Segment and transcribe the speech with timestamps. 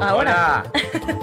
[0.00, 0.64] Ahora.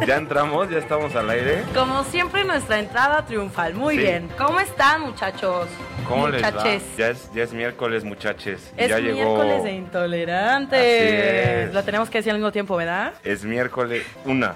[0.05, 1.63] Ya entramos, ya estamos al aire.
[1.73, 3.73] Como siempre, nuestra entrada triunfal.
[3.73, 4.01] Muy Sí.
[4.01, 4.29] bien.
[4.37, 5.67] ¿Cómo están, muchachos?
[6.07, 6.51] ¿Cómo les va?
[6.51, 6.83] Muchaches.
[6.97, 8.71] Ya es, ya es miércoles, muchaches.
[8.77, 9.15] Es ya miércoles
[9.55, 9.63] llegó.
[9.63, 10.79] de intolerantes.
[10.79, 11.73] Así es.
[11.73, 13.13] Lo tenemos que decir al mismo tiempo, ¿verdad?
[13.23, 14.05] Es miércoles.
[14.25, 14.53] Una,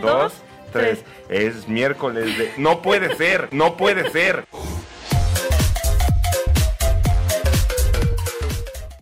[0.00, 0.32] Dos, dos,
[0.72, 1.04] tres.
[1.28, 2.52] Es miércoles de.
[2.58, 4.44] No puede ser, no puede ser.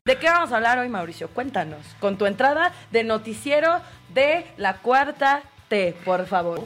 [0.04, 1.28] ¿De qué vamos a hablar hoy, Mauricio?
[1.28, 1.80] Cuéntanos.
[2.00, 3.80] Con tu entrada de noticiero
[4.18, 6.60] de la cuarta T, por favor.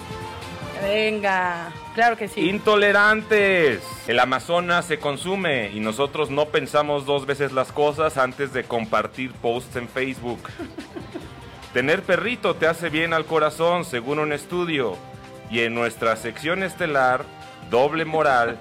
[0.82, 2.48] Venga, claro que sí.
[2.48, 3.82] Intolerantes.
[4.08, 9.32] El Amazonas se consume y nosotros no pensamos dos veces las cosas antes de compartir
[9.32, 10.40] posts en Facebook.
[11.74, 14.96] Tener perrito te hace bien al corazón, según un estudio.
[15.50, 17.24] Y en nuestra sección estelar,
[17.70, 18.58] doble moral.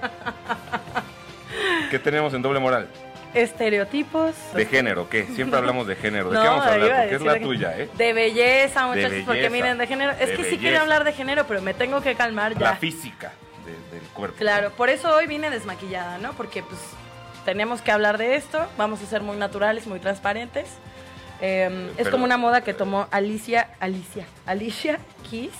[1.92, 2.90] ¿Qué tenemos en doble moral?
[3.34, 4.36] Estereotipos.
[4.54, 5.26] De género, ¿qué?
[5.36, 6.30] Siempre hablamos de género.
[6.30, 7.02] ¿De No, qué vamos a hablar?
[7.02, 7.90] Porque es la tuya, ¿eh?
[7.98, 10.12] De belleza, muchachos, porque belleza, miren, de género.
[10.14, 10.62] Es de que sí belleza.
[10.62, 12.60] quería hablar de género, pero me tengo que calmar ya.
[12.72, 13.32] La física
[13.66, 14.38] de- del cuerpo.
[14.38, 16.34] Claro, por eso hoy vine desmaquillada, ¿no?
[16.34, 16.80] Porque pues
[17.46, 20.68] tenemos que hablar de esto, vamos a ser muy naturales, muy transparentes.
[21.44, 25.52] Eh, es como una moda que tomó Alicia, Alicia, Alicia Keys.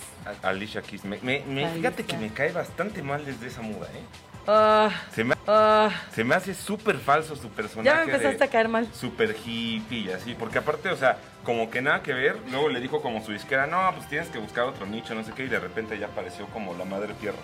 [0.44, 1.04] A- Alicia Keys.
[1.04, 4.00] Me, me- me- fíjate que me cae bastante mal desde esa muda, ¿eh?
[4.46, 7.88] Ah, Se me, ah, se me hace súper falso su personaje.
[7.88, 8.88] ya me empezaste de a caer mal.
[8.92, 10.34] Súper hippie y así.
[10.34, 12.36] Porque aparte, o sea, como que nada que ver.
[12.50, 15.32] Luego le dijo como su disquera, no, pues tienes que buscar otro nicho, no sé
[15.32, 15.44] qué.
[15.44, 17.38] Y de repente ya apareció como la madre tierra.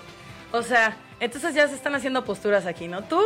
[0.53, 3.03] O sea, entonces ya se están haciendo posturas aquí, ¿no?
[3.05, 3.21] Tú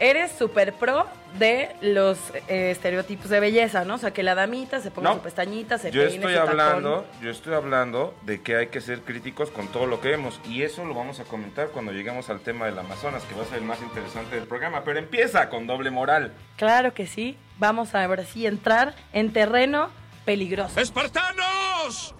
[0.00, 1.06] eres súper pro
[1.38, 2.18] de los
[2.48, 3.94] eh, estereotipos de belleza, ¿no?
[3.94, 5.16] O sea, que la damita se ponga No.
[5.16, 6.60] su pestañita, se Yo peine, estoy su tacón.
[6.60, 10.40] hablando, yo estoy hablando de que hay que ser críticos con todo lo que vemos
[10.48, 13.46] y eso lo vamos a comentar cuando lleguemos al tema del Amazonas, que va a
[13.46, 16.32] ser el más interesante del programa, pero empieza con doble moral.
[16.56, 17.36] Claro que sí.
[17.58, 19.88] Vamos a ahora sí entrar en terreno
[20.24, 20.78] peligroso.
[20.78, 22.14] ¡Espartanos!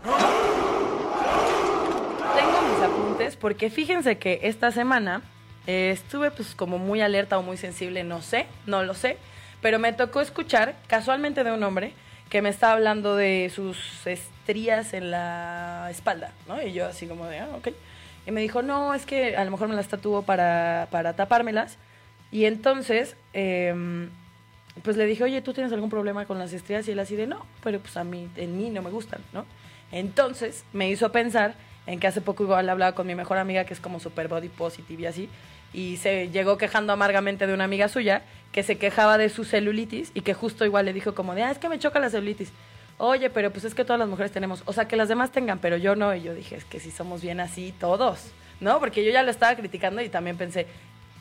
[2.36, 3.07] Tengo mis apuntes
[3.38, 5.22] porque fíjense que esta semana
[5.66, 9.18] eh, estuve pues como muy alerta o muy sensible, no sé, no lo sé,
[9.60, 11.92] pero me tocó escuchar casualmente de un hombre
[12.30, 16.62] que me estaba hablando de sus estrías en la espalda, ¿no?
[16.62, 17.68] Y yo así como de, ah, ok.
[18.26, 21.78] Y me dijo, no, es que a lo mejor me las tatuó para, para tapármelas.
[22.30, 24.10] Y entonces, em,
[24.82, 26.86] pues le dije, oye, ¿tú tienes algún problema con las estrías?
[26.88, 29.46] Y él así de, no, pero pues a mí, en mí no me gustan, ¿no?
[29.90, 31.54] Entonces me hizo pensar
[31.88, 34.50] en que hace poco igual hablaba con mi mejor amiga, que es como super body
[34.50, 35.28] positive y así,
[35.72, 38.22] y se llegó quejando amargamente de una amiga suya
[38.52, 41.50] que se quejaba de su celulitis y que justo igual le dijo como de, ah,
[41.50, 42.52] es que me choca la celulitis.
[42.98, 45.60] Oye, pero pues es que todas las mujeres tenemos, o sea, que las demás tengan,
[45.60, 46.14] pero yo no.
[46.14, 48.80] Y yo dije, es que si somos bien así todos, ¿no?
[48.80, 50.66] Porque yo ya lo estaba criticando y también pensé,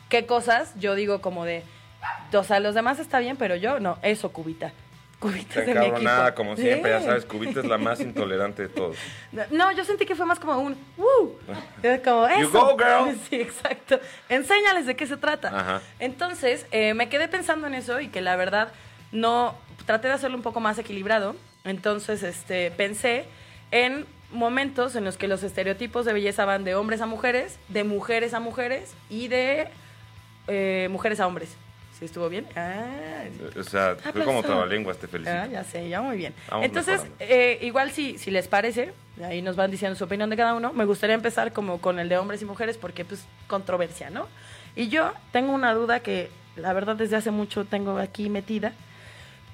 [0.08, 1.62] ¿qué cosas yo digo como de,
[2.32, 4.72] o sea, los demás está bien, pero yo no, eso, Cubita.
[5.18, 8.96] Cubita es como siempre, ya sabes, Cubita es la más intolerante de todos.
[9.50, 11.36] No, yo sentí que fue más como un ¡Woo!
[12.04, 12.40] Como eso.
[12.40, 13.18] You go, girl.
[13.28, 13.98] Sí, exacto.
[14.28, 15.48] Enséñales de qué se trata.
[15.48, 15.82] Ajá.
[15.98, 18.72] Entonces, eh, me quedé pensando en eso y que la verdad
[19.10, 19.54] no.
[19.86, 21.34] Traté de hacerlo un poco más equilibrado.
[21.64, 23.24] Entonces, este, pensé
[23.70, 27.84] en momentos en los que los estereotipos de belleza van de hombres a mujeres, de
[27.84, 29.68] mujeres a mujeres y de
[30.46, 31.56] eh, mujeres a hombres.
[31.98, 32.46] ¿Sí estuvo bien?
[32.54, 33.24] Ah,
[33.58, 35.36] O sea, fue como trabalenguas, te felicito.
[35.36, 36.32] Ah, ya sé, ya muy bien.
[36.48, 38.92] Vamos Entonces, eh, igual si, si les parece,
[39.24, 42.08] ahí nos van diciendo su opinión de cada uno, me gustaría empezar como con el
[42.08, 44.28] de hombres y mujeres porque pues controversia, ¿no?
[44.76, 48.74] Y yo tengo una duda que la verdad desde hace mucho tengo aquí metida,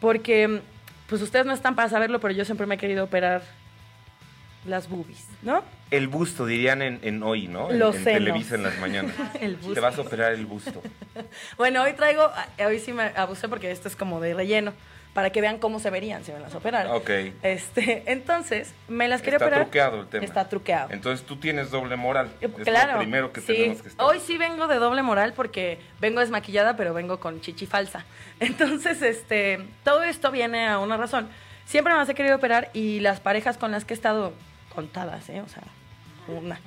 [0.00, 0.60] porque
[1.08, 3.42] pues ustedes no están para saberlo, pero yo siempre me he querido operar
[4.66, 5.62] las boobies, ¿no?
[5.90, 7.70] El busto, dirían en, en hoy, ¿no?
[7.70, 8.04] En, Los en.
[8.04, 9.14] Televisa en las mañanas.
[9.40, 9.74] El busto.
[9.74, 10.82] Te vas a operar el busto.
[11.56, 12.28] Bueno, hoy traigo,
[12.66, 14.72] hoy sí me abusé porque esto es como de relleno,
[15.12, 16.92] para que vean cómo se verían si me las operaran.
[16.92, 17.08] Ok.
[17.42, 19.62] Este, entonces, me las quería Está operar.
[19.64, 20.24] truqueado el tema.
[20.24, 20.90] Está truqueado.
[20.90, 22.32] Entonces tú tienes doble moral.
[22.40, 22.92] Eh, Es claro.
[22.94, 23.46] lo primero que sí.
[23.46, 24.04] tenemos que estar.
[24.06, 28.04] Hoy sí vengo de doble moral porque vengo desmaquillada, pero vengo con chichi falsa.
[28.40, 31.28] Entonces, este, todo esto viene a una razón.
[31.64, 34.32] Siempre me las he querido operar y las parejas con las que he estado
[34.74, 35.40] contadas, ¿eh?
[35.40, 35.62] O sea,
[36.28, 36.58] una.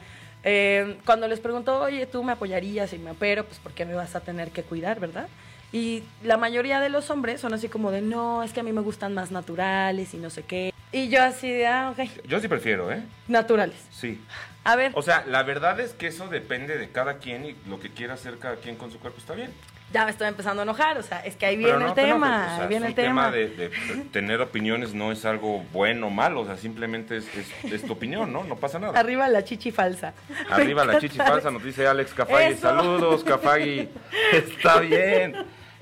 [0.44, 3.46] Eh, cuando les pregunto, oye, ¿tú me apoyarías si me opero?
[3.46, 5.28] Pues porque me vas a tener que cuidar, ¿verdad?
[5.74, 8.72] Y la mayoría de los hombres son así como de, no, es que a mí
[8.72, 10.74] me gustan más naturales y no sé qué.
[10.92, 13.04] Y yo así de, ah, ok, Yo sí prefiero, ¿eh?
[13.28, 13.78] naturales.
[13.92, 14.22] Sí.
[14.64, 17.80] A ver, O sea, la verdad es que eso depende de cada quien y lo
[17.80, 19.52] que quiera hacer cada quien con su cuerpo está bien.
[19.94, 22.04] Ya me estoy empezando a enojar, o sea, es que ahí viene no el enojes,
[22.06, 23.32] tema, o sea, ahí viene el tema.
[23.32, 23.72] de,
[24.12, 27.94] tener opiniones no es algo bueno o malo, o sea, simplemente es, es- es tu
[27.94, 28.44] opinión, ¿no?
[28.44, 29.00] No pasa nada.
[29.00, 30.14] Arriba la chichi falsa.
[30.50, 32.54] Arriba la chichi falsa, nos dice Alex Cafagui.
[32.54, 32.62] Eso.
[32.62, 33.88] Saludos, Cafagui.
[34.34, 35.36] Está bien.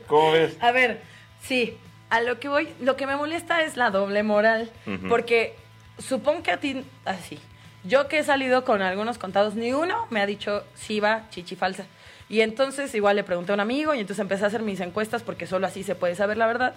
[0.07, 0.55] ¿Cómo ves?
[0.61, 1.01] A ver,
[1.41, 1.75] sí,
[2.11, 4.69] a lo que voy, lo que me molesta es la doble moral,
[5.09, 5.55] porque
[5.97, 7.39] supongo que a ti, así.
[7.83, 11.55] Yo que he salido con algunos contados, ni uno me ha dicho sí va, chichi
[11.55, 11.85] falsa.
[12.27, 15.21] Y entonces igual le pregunté a un amigo y entonces empecé a hacer mis encuestas
[15.21, 16.75] porque solo así se puede saber la verdad.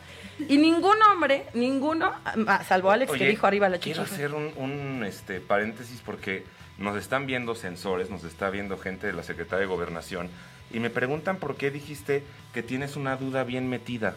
[0.48, 3.94] Y ningún hombre, ninguno, ah, salvo Alex que Oye, dijo arriba la chichi.
[3.94, 6.44] Quiero hacer un, un, este, paréntesis porque
[6.76, 10.28] nos están viendo censores, nos está viendo gente de la Secretaría de Gobernación
[10.70, 12.22] y me preguntan por qué dijiste
[12.52, 14.16] que tienes una duda bien metida.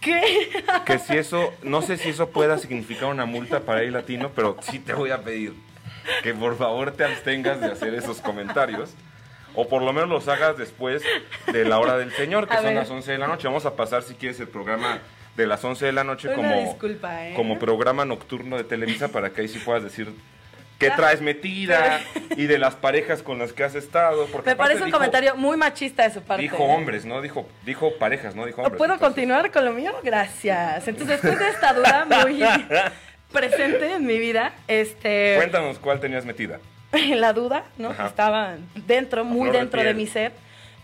[0.00, 0.20] ¿Qué?
[0.84, 4.56] Que si eso, no sé si eso pueda significar una multa para el latino, pero
[4.62, 5.54] sí te voy a pedir
[6.22, 8.94] que por favor te abstengas de hacer esos comentarios.
[9.54, 11.02] O por lo menos los hagas después
[11.52, 12.74] de la hora del Señor, que A son ver.
[12.76, 13.48] las 11 de la noche.
[13.48, 14.98] Vamos a pasar, si quieres, el programa
[15.36, 17.34] de las 11 de la noche Una como, disculpa, ¿eh?
[17.34, 20.12] como programa nocturno de Televisa para que ahí sí puedas decir
[20.78, 22.00] qué traes metida
[22.36, 24.26] y de las parejas con las que has estado.
[24.32, 26.42] Porque Me parece un dijo- comentario muy machista de su parte.
[26.42, 27.20] Dijo hombres, ¿no?
[27.20, 28.46] Dijo, dijo parejas, ¿no?
[28.46, 28.78] Dijo hombres.
[28.78, 29.92] ¿Puedo Entonces, continuar con lo mío?
[30.02, 30.88] Gracias.
[30.88, 32.42] Entonces, después de esta duda muy
[33.32, 35.34] presente en mi vida, este...
[35.36, 36.58] Cuéntanos cuál tenías metida.
[37.16, 37.90] la duda, ¿no?
[37.90, 38.06] Ajá.
[38.06, 38.54] Estaba
[38.86, 40.32] dentro, muy de dentro de mi ser.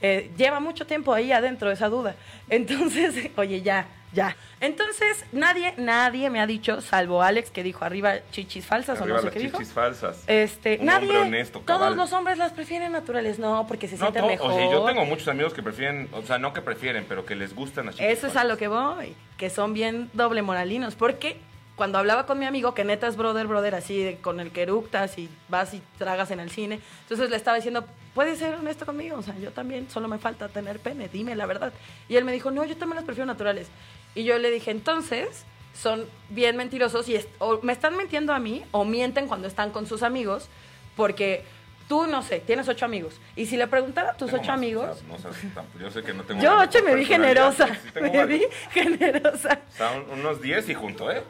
[0.02, 2.14] Eh, lleva mucho tiempo ahí adentro esa duda.
[2.50, 4.36] Entonces, oye, ya, ya.
[4.60, 9.16] Entonces, nadie, nadie me ha dicho, salvo Alex que dijo arriba chichis falsas Arriba o
[9.16, 9.58] no sé las qué dijo.
[9.58, 10.22] chichis falsas.
[10.26, 14.26] Este, Un nadie, honesto, todos los hombres las prefieren naturales, no, porque se No, sienten
[14.26, 14.52] mejor.
[14.52, 17.34] o sea, yo tengo muchos amigos que prefieren, o sea, no que prefieren, pero que
[17.34, 20.94] les gustan las chichis Eso es a lo que voy, que son bien doble moralinos,
[20.94, 21.38] porque
[21.76, 24.62] cuando hablaba con mi amigo, que neta es brother, brother, así, de- con el que
[24.62, 27.84] eructas y vas y tragas en el cine, entonces le estaba diciendo,
[28.14, 31.44] puedes ser honesto conmigo, o sea, yo también, solo me falta tener pene, dime la
[31.46, 31.72] verdad.
[32.08, 33.68] Y él me dijo, no, yo también las prefiero naturales.
[34.14, 35.44] Y yo le dije, entonces,
[35.74, 39.70] son bien mentirosos y es- o me están mintiendo a mí o mienten cuando están
[39.70, 40.48] con sus amigos,
[40.96, 41.44] porque...
[41.88, 43.20] Tú, no sé, tienes ocho amigos.
[43.36, 45.66] Y si le preguntara a tus Tengo ocho más, amigos, o sea, no seas tan-
[45.80, 47.68] yo sé que no tengo yo ocho me vi generosa.
[47.68, 48.42] sí Me vi
[48.72, 49.60] generosa.
[49.72, 51.22] O sea, unos 10 y junto, ¿eh?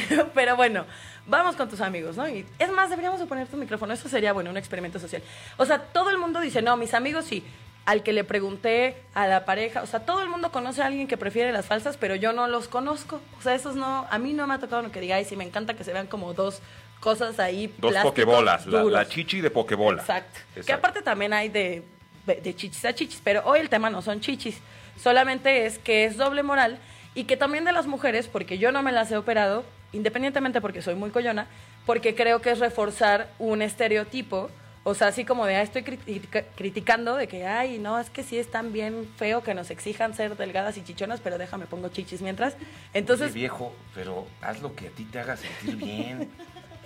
[0.34, 0.84] Pero bueno,
[1.26, 2.28] vamos con tus amigos, ¿no?
[2.28, 3.92] Y es más, deberíamos de poner tu micrófono.
[3.92, 5.22] Eso sería, bueno, un experimento social.
[5.56, 7.44] O sea, todo el mundo dice, no, mis amigos sí.
[7.84, 11.08] Al que le pregunté, a la pareja, o sea, todo el mundo conoce a alguien
[11.08, 13.20] que prefiere las falsas, pero yo no los conozco.
[13.40, 15.42] O sea, esos no, a mí no me ha tocado lo que diga, y me
[15.42, 16.62] encanta que se vean como dos
[17.00, 17.74] cosas ahí.
[17.78, 18.92] Dos pokebolas, la, duros".
[18.92, 20.00] la chichi de pokebola.
[20.00, 20.38] Exacto.
[20.54, 20.78] Que Exacto.
[20.78, 21.82] aparte también hay de,
[22.24, 24.58] de chichis a chichis, pero hoy el tema no son chichis,
[25.02, 26.78] solamente es que es doble moral
[27.14, 30.82] y que también de las mujeres, porque yo no me las he operado, independientemente porque
[30.82, 31.46] soy muy coyona,
[31.86, 34.50] porque creo que es reforzar un estereotipo,
[34.84, 38.22] o sea, así como de, ah, estoy critica- criticando de que, ay, no, es que
[38.24, 41.88] sí es tan bien feo que nos exijan ser delgadas y chichonas, pero déjame pongo
[41.88, 42.56] chichis mientras.
[42.92, 46.30] Entonces, Oye, viejo, pero haz lo que a ti te haga sentir bien.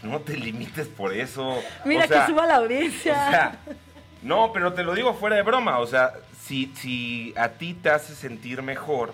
[0.03, 1.59] No te limites por eso.
[1.87, 3.15] mira O sea, que suba la O audiencia.
[3.15, 3.59] sea,
[4.23, 5.79] no, pero te lo digo fuera de broma.
[5.79, 6.13] O sea,
[6.43, 9.13] si, si a ti te hace sentir mejor,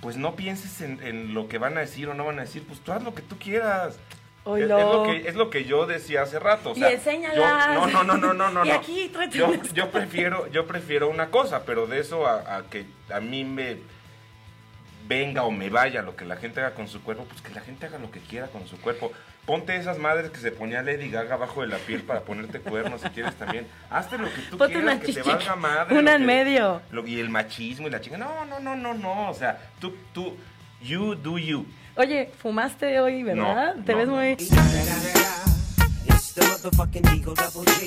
[0.00, 2.64] pues no pienses en, en lo que van a decir o no van a decir.
[2.66, 3.98] Pues tú haz lo que tú quieras.
[4.56, 6.70] Es, es lo que, es lo que yo decía hace rato.
[6.72, 7.74] O Y enséñalas.
[7.74, 8.64] yo- no, no, no, no, no, no.
[8.64, 8.74] Y no.
[8.76, 12.86] aquí, tráete yo, yo prefiero, yo prefiero una cosa, pero de eso a, a que
[13.12, 13.76] a mí me
[15.06, 17.60] venga o me vaya lo que la gente haga con su cuerpo, pues que la
[17.62, 19.12] gente haga lo que quiera con su cuerpo.
[19.48, 23.00] Ponte esas madres que se ponía Lady Gaga abajo de la piel para ponerte cuernos
[23.00, 23.66] si quieres también.
[23.88, 25.98] Hazte lo que tú Ponte quieras, una que te valga madre.
[25.98, 26.82] una en que- medio.
[26.90, 28.18] lo- y el machismo y la chinga.
[28.18, 29.30] No, no, no, no, no.
[29.30, 30.36] O sea, tú, tú,
[30.82, 31.64] you do you.
[31.96, 33.74] Oye, fumaste hoy, ¿verdad?
[33.76, 34.36] No, Te no, ves muy...
[34.36, 35.48] G.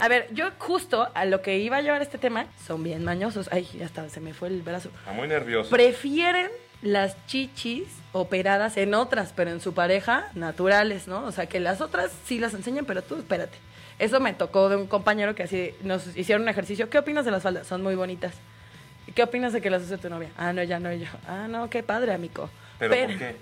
[0.01, 3.50] A ver, yo justo a lo que iba a llevar este tema, son bien mañosos.
[3.51, 4.89] Ay, ya está, se me fue el brazo.
[5.00, 5.70] Está muy nervioso.
[5.70, 6.48] Prefieren
[6.82, 11.24] las chichis operadas en otras, pero en su pareja, naturales, ¿no?
[11.26, 13.58] O sea, que las otras sí las enseñan, pero tú espérate.
[14.00, 16.90] Eso me tocó de un compañero que así nos hicieron un ejercicio.
[16.90, 17.68] ¿Qué opinas de las faldas?
[17.68, 18.34] Son muy bonitas.
[19.08, 20.30] ¿Y qué opinas de que las use tu novia?
[20.38, 21.08] Ah, no, ya no, yo.
[21.28, 22.50] Ah, no, qué padre, amigo.
[22.80, 23.36] ¿Pero por qué?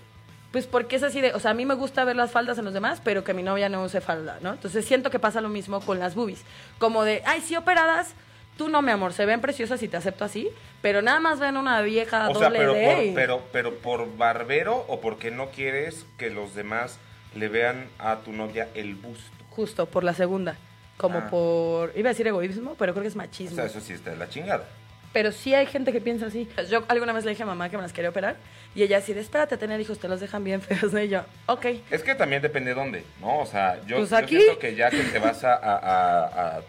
[0.51, 2.65] Pues porque es así de, o sea, a mí me gusta ver las faldas en
[2.65, 4.53] los demás, pero que mi novia no use falda, ¿no?
[4.53, 6.43] Entonces siento que pasa lo mismo con las boobies.
[6.79, 8.15] Como de, ay, sí operadas,
[8.59, 10.49] tú no, mi amor, se ven preciosas y te acepto así,
[10.83, 13.75] pero nada más ven una vieja O sea, doble pero D por, y- pero, pero
[13.79, 16.99] por barbero o porque no quieres que los demás
[17.35, 19.31] le vean a tu novia el busto.
[19.49, 20.57] Justo, por la segunda.
[20.97, 21.29] Como Ah.
[21.29, 23.55] por, iba a decir egoísmo, pero creo que es O machismo.
[23.55, 24.65] sea, eso sí está de la chingada.
[25.13, 26.47] Pero sí hay gente que piensa así.
[26.69, 28.35] Yo alguna vez le dije a mamá que me las quería operar
[28.75, 30.91] y ella así de, espérate a tener hijos, te los dejan bien feos.
[30.93, 31.01] ¿no?
[31.01, 31.65] Y yo, ok.
[31.89, 33.39] Es que también depende de dónde, ¿no?
[33.39, 36.61] O sea, yo, Pues yo siento que ya que te vas a, a- a- a-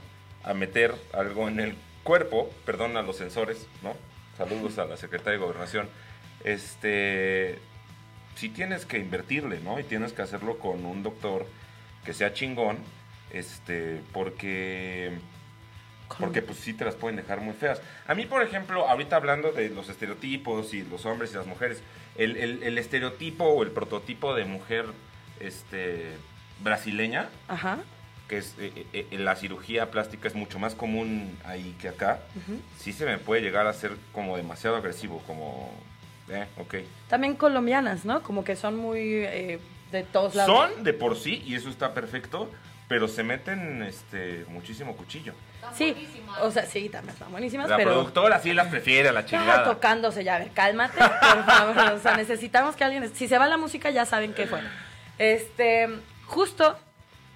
[0.45, 3.95] a meter algo en el cuerpo, perdón a los censores, ¿no?
[4.39, 5.89] Saludos a la secretaria de Gobernación.
[6.45, 7.59] Este,
[8.35, 9.79] sí tienes que invertirle, ¿no?
[9.79, 11.47] Y tienes que hacerlo con un doctor
[12.05, 12.79] que sea chingón,
[13.33, 15.13] este, porque...
[16.19, 17.81] Porque pues sí te las pueden dejar muy feas.
[18.09, 21.83] A mí, por ejemplo, ahorita hablando de los estereotipos y los hombres y las mujeres,
[22.17, 24.87] el, el- el estereotipo o el prototipo de mujer
[25.39, 26.09] este,
[26.65, 27.79] brasileña, Ajá.
[28.31, 32.21] Que es eh, eh, eh, la cirugía plástica es mucho más común ahí que acá,
[32.79, 35.69] sí se me puede llegar a ser como demasiado agresivo, como,
[36.29, 36.77] eh, ok.
[37.09, 38.23] También colombianas, ¿no?
[38.23, 39.59] Como que son muy eh,
[39.91, 40.57] de todos lados.
[40.71, 42.49] Son de por sí, y eso está perfecto,
[42.87, 45.35] pero se meten este muchísimo cuchillo.
[45.75, 45.95] Sí,
[46.41, 47.91] o sea, sí, también están buenísimas, La pero...
[47.91, 49.65] productora sí las prefiere a la Ah, chingada.
[49.65, 51.93] tocándose ya, a ver, cálmate, por favor.
[51.95, 53.13] O sea, necesitamos que alguien.
[53.13, 54.61] Si se va la música, ya saben qué fue.
[55.19, 55.89] Este,
[56.27, 56.79] justo,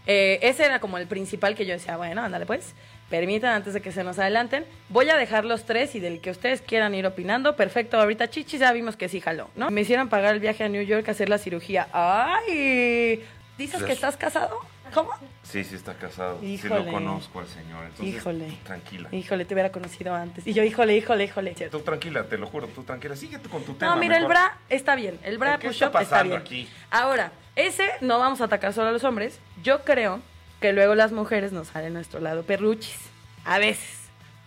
[0.06, 2.74] eh, ese era como el principal que yo decía, bueno, ándale pues.
[3.10, 4.64] Permitan antes de que se nos adelanten.
[4.88, 7.54] Voy a dejar los tres y del que ustedes quieran ir opinando.
[7.54, 9.70] Perfecto, ahorita Chichi ya vimos que sí jaló, ¿no?
[9.70, 11.86] Me hicieron pagar el viaje a New York a hacer la cirugía.
[11.92, 13.22] ¡Ay!
[13.58, 14.58] ¿Dices que Pues- estás casado?
[14.92, 15.10] ¿Cómo?
[15.42, 16.38] Sí, sí está casado.
[16.40, 16.84] Sí Híjole.
[16.84, 17.84] lo conozco al señor.
[17.84, 18.46] Entonces, Híjole.
[18.64, 19.08] tranquila.
[19.12, 20.46] Híjole, te hubiera conocido antes.
[20.46, 21.52] Y yo, híjole, híjole, híjole.
[21.70, 23.16] Tú tranquila, te lo juro, tú tranquila.
[23.16, 23.94] Síguete con tu tema.
[23.94, 25.18] No, mira, el bra está bien.
[25.24, 26.40] El bra ¿Qué push-up está está, pasando bien.
[26.40, 26.68] aquí?
[26.90, 29.38] Ahora, ese no vamos a atacar solo a los hombres.
[29.62, 30.20] Yo creo
[30.60, 32.98] que luego las mujeres nos salen nuestro lado perruchis.
[33.44, 33.98] A veces.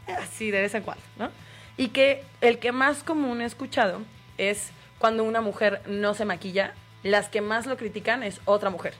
[0.07, 1.29] Así, de vez en cuando, ¿no?
[1.77, 4.01] Y que el que más común he escuchado
[4.37, 6.73] es cuando una mujer no se maquilla.
[7.03, 8.93] Las que más lo critican es otra mujer.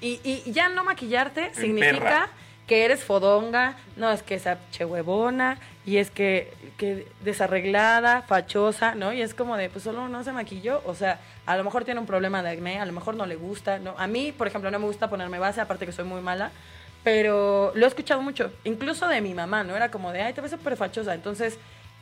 [0.00, 2.28] Y, y ya no maquillarte significa perra.
[2.66, 8.96] que eres fodonga, no es que esa che huevona, y es que, que desarreglada, fachosa,
[8.96, 9.12] ¿no?
[9.12, 12.00] Y es como de, pues solo no se maquilló, o sea, a lo mejor tiene
[12.00, 13.94] un problema de acné, a lo mejor no le gusta, ¿no?
[13.98, 16.52] A mí, por ejemplo, no me gusta ponerme base, aparte que soy muy mala,
[17.02, 19.74] pero lo he escuchado mucho, incluso de mi mamá, ¿no?
[19.74, 21.58] Era como de, ay, te ves súper fachosa, entonces,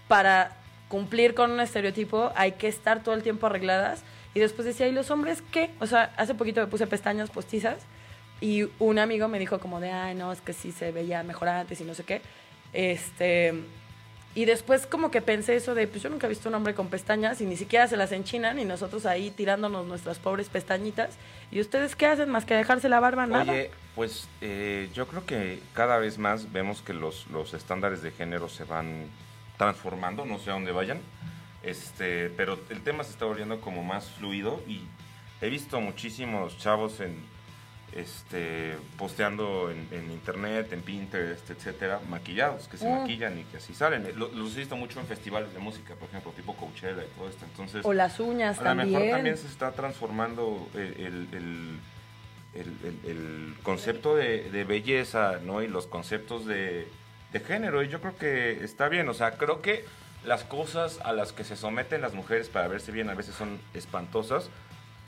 [0.08, 0.56] para
[0.90, 4.02] cumplir con un estereotipo hay que estar todo el tiempo arregladas.
[4.34, 5.70] Y después decía, ¿y los hombres qué?
[5.80, 7.78] O sea, hace poquito me puse pestañas postizas
[8.40, 11.48] y un amigo me dijo como de, ay, no, es que sí se veía mejor
[11.48, 12.22] antes y no sé qué.
[12.72, 13.54] Este,
[14.34, 16.88] y después como que pensé eso de, pues yo nunca he visto un hombre con
[16.88, 21.16] pestañas y ni siquiera se las enchinan y nosotros ahí tirándonos nuestras pobres pestañitas.
[21.50, 23.26] ¿Y ustedes qué hacen más que dejarse la barba?
[23.26, 23.50] Nada.
[23.50, 28.12] Oye, pues eh, yo creo que cada vez más vemos que los, los estándares de
[28.12, 29.06] género se van
[29.56, 31.00] transformando, no sé a dónde vayan,
[31.64, 34.80] este, pero el tema se está volviendo como más fluido y
[35.40, 37.16] he visto muchísimos chavos en
[37.94, 43.00] este posteando en, en internet, en Pinterest, etcétera, maquillados, que se Mm.
[43.00, 44.06] maquillan y que así salen.
[44.18, 47.28] Lo- los he visto mucho en festivales de música, por ejemplo, tipo Coachella y todo
[47.28, 47.44] esto.
[47.44, 49.10] Entonces, O las uñas a lo mejor también.
[49.16, 51.78] también se está transformando el, el- el-
[52.54, 55.62] el- el- el concepto de, de belleza, ¿no?
[55.62, 56.88] Y los conceptos de,
[57.32, 57.82] de género.
[57.82, 59.08] Y yo creo que está bien.
[59.08, 59.84] O sea, creo que
[60.24, 63.58] las cosas a las que se someten las mujeres para verse bien a veces son
[63.74, 64.50] espantosas.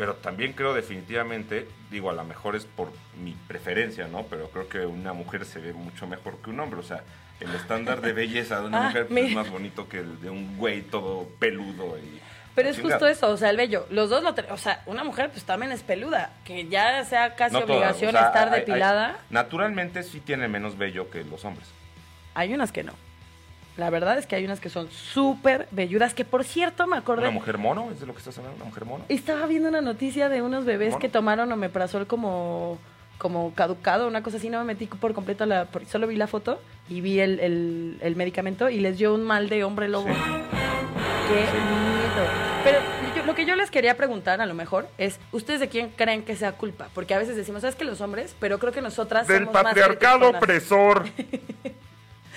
[0.03, 2.91] Pero también creo definitivamente, digo, a lo mejor es por
[3.23, 4.25] mi preferencia, ¿no?
[4.25, 6.81] Pero creo que una mujer se ve mucho mejor que un hombre.
[6.81, 7.05] O sea,
[7.39, 10.29] el estándar de belleza de una Ah, mujer pues, es más bonito que el de
[10.29, 12.21] un güey todo peludo y...
[12.57, 12.97] Pero es chingada.
[12.97, 13.87] justo eso, o sea, el vello.
[13.91, 14.35] Los dos lo...
[14.53, 16.33] O sea, una mujer pues también es peluda.
[16.45, 19.19] Que ya sea casi No obligación o sea, estar hay- hay- depilada.
[19.31, 21.69] naturalmente sí tiene menos vello que los hombres.
[22.35, 22.95] Hay unas que no.
[23.77, 27.23] La verdad es que hay unas que son súper velludas, que por cierto me acordé...
[27.23, 27.91] ¿Una mujer mono?
[27.91, 28.57] ¿Es de lo que estás hablando?
[28.57, 29.05] ¿Una mujer mono?
[29.09, 31.01] Estaba viendo una noticia de unos bebés ¿Mono?
[31.01, 32.79] que tomaron omeprazol como,
[33.17, 34.51] como caducado, una cosa así.
[34.51, 36.61] No me metí por completo, la, solo vi la foto
[36.91, 40.07] y vi el, el- el medicamento y les dio un mal de hombre lobo.
[40.07, 40.13] Qué
[41.35, 42.27] miedo.
[42.65, 42.79] Pero
[43.17, 46.25] yo- lo que yo les quería preguntar a lo mejor es, ¿ustedes de quién creen
[46.25, 46.89] que sea culpa?
[46.95, 48.37] Porque a veces decimos, ¿sabes que los hombres?
[48.39, 51.07] Pero creo que nosotras Del somos patriarcado opresor.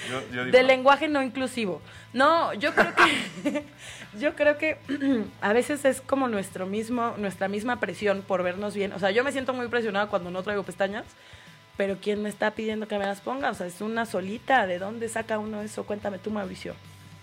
[0.10, 1.82] Yo- yo digo, Del lenguaje no inclusivo.
[2.14, 3.64] No, yo creo que
[4.20, 4.78] yo creo que
[5.42, 8.94] a veces es como nuestro mismo nuestra misma presión por vernos bien.
[8.94, 11.06] O sea, yo me siento muy presionada cuando no traigo pestañas,
[11.78, 13.50] pero quién me está pidiendo que me las ponga?
[13.52, 14.66] O sea, es una solita.
[14.68, 15.86] ¿De dónde saca uno eso?
[15.86, 16.74] Cuéntame tú, Mauricio.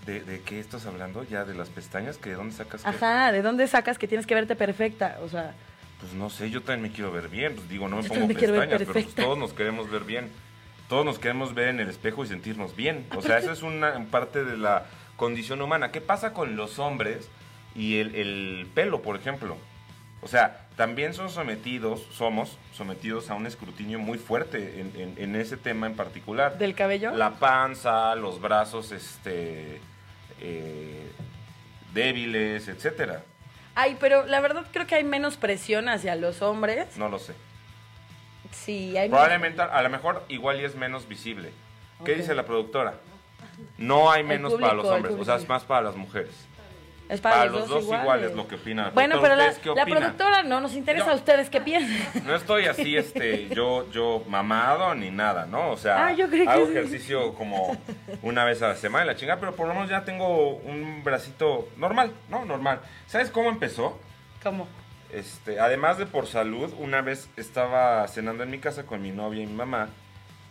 [0.07, 1.23] ¿De, de qué estás hablando?
[1.25, 2.19] ¿Ya de las pestañas?
[2.19, 2.85] ¿Que ¿De dónde sacas?
[2.85, 5.19] Ajá, ¿de dónde sacas que tienes que verte perfecta?
[5.23, 5.55] O sea,
[6.01, 7.55] Pues no sé, yo también me quiero ver bien.
[7.55, 10.29] Pues digo, no me Yo pongo pestañas, pero pues todos nos queremos ver bien.
[10.93, 13.07] Todos nos queremos ver en el espejo y sentirnos bien.
[13.17, 14.85] O sea, eso es una parte de la
[15.17, 15.91] condición humana.
[15.91, 17.31] ¿Qué pasa con los hombres
[17.75, 19.57] y el, el pelo, por ejemplo?
[20.21, 25.35] O sea, también son sometidos, somos sometidos a un escrutinio muy fuerte en, en- en
[25.35, 26.59] ese tema en particular.
[26.59, 27.13] del cabello.
[27.17, 29.81] La panza, los brazos este,
[30.43, 31.11] eh,
[31.95, 33.23] débiles, etcétera.
[33.75, 36.99] Ay, pero la verdad creo que hay menos presión hacia los hombres.
[36.99, 37.33] No lo sé.
[38.53, 41.53] Sí, hay Probablemente, a lo mejor, igual y es menos visible.
[42.05, 42.95] ¿Qué dice la productora?
[43.79, 46.35] No hay menos para los hombres, o sea, es más para las mujeres.
[47.09, 48.85] Es Para, los dos igual es lo que opina.
[48.85, 51.13] la Bueno, pero la, ¿Ustedes qué la productora no nos interesa No.
[51.13, 51.99] a ustedes qué piensan.
[52.27, 55.71] No estoy así, este, yo, yo mamado ni nada, ¿no?
[55.73, 56.73] O sea, Ah, yo creí que hago sí.
[56.73, 57.77] ejercicio como
[58.23, 61.03] una vez a la semana, y la chingada, pero por lo menos ya tengo un
[61.05, 62.47] bracito normal, ¿no?
[62.47, 62.81] Normal.
[63.07, 63.99] ¿Sabes cómo empezó?
[64.43, 64.67] ¿Cómo?
[65.13, 69.43] Este, además de por salud, una vez estaba cenando en mi casa con mi novia
[69.43, 69.91] y mi mamá,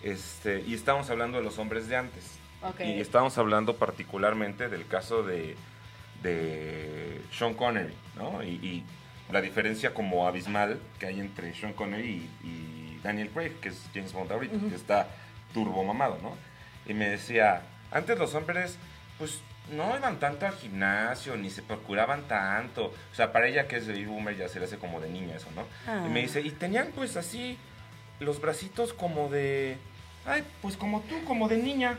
[0.03, 2.37] este, y estábamos hablando de los hombres de antes.
[2.61, 2.81] Ok.
[2.81, 5.55] Y estábamos hablando particularmente del caso de,
[6.21, 8.43] de Sean Connery, ¿no?
[8.43, 8.83] Y, y
[9.31, 13.81] la diferencia como abismal que hay entre Sean Connery y, y Daniel Craig, que es
[13.93, 15.07] James Bond ahorita, que está
[15.53, 16.35] turbo mamado, ¿no?
[16.85, 18.77] Y me decía, antes los hombres,
[19.17, 22.85] pues no iban tanto al gimnasio, ni se procuraban tanto.
[22.85, 25.35] O sea, para ella que es de boomer ya se le hace como de niña
[25.35, 25.65] eso, ¿no?
[25.87, 26.03] Ah.
[26.05, 27.57] Y me dice, y tenían pues así
[28.19, 29.77] los bracitos como de,
[30.25, 31.97] ay, pues como tú, como de niña.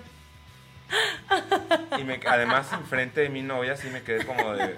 [1.99, 4.77] Y me, además enfrente de mi novia sí me quedé como de,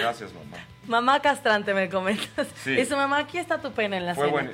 [0.00, 0.56] gracias mamá.
[0.86, 2.46] Mamá castrante, me comentas.
[2.62, 2.72] Sí.
[2.72, 4.32] Y su mamá, aquí está tu pene en la Fue cena.
[4.32, 4.50] bueno.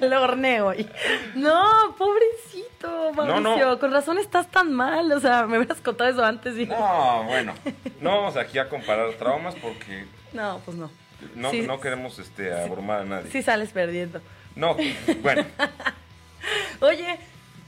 [0.08, 0.74] Lo horneo.
[0.74, 0.88] y-
[1.34, 3.66] No, pobrecito, No, Mauricio.
[3.66, 3.78] no.
[3.78, 5.10] Con razón estás tan mal.
[5.12, 6.56] O sea, me hubieras contado eso antes.
[6.56, 6.66] Y...
[6.66, 7.54] No, bueno,
[8.00, 10.90] no vamos aquí a comparar traumas porque No, pues no.
[11.34, 11.62] no, Sí.
[11.62, 13.30] no queremos este, abrumar a nadie.
[13.30, 14.20] Sí sales perdiendo.
[14.56, 14.76] No,
[15.22, 15.44] bueno,
[16.80, 17.18] Oye,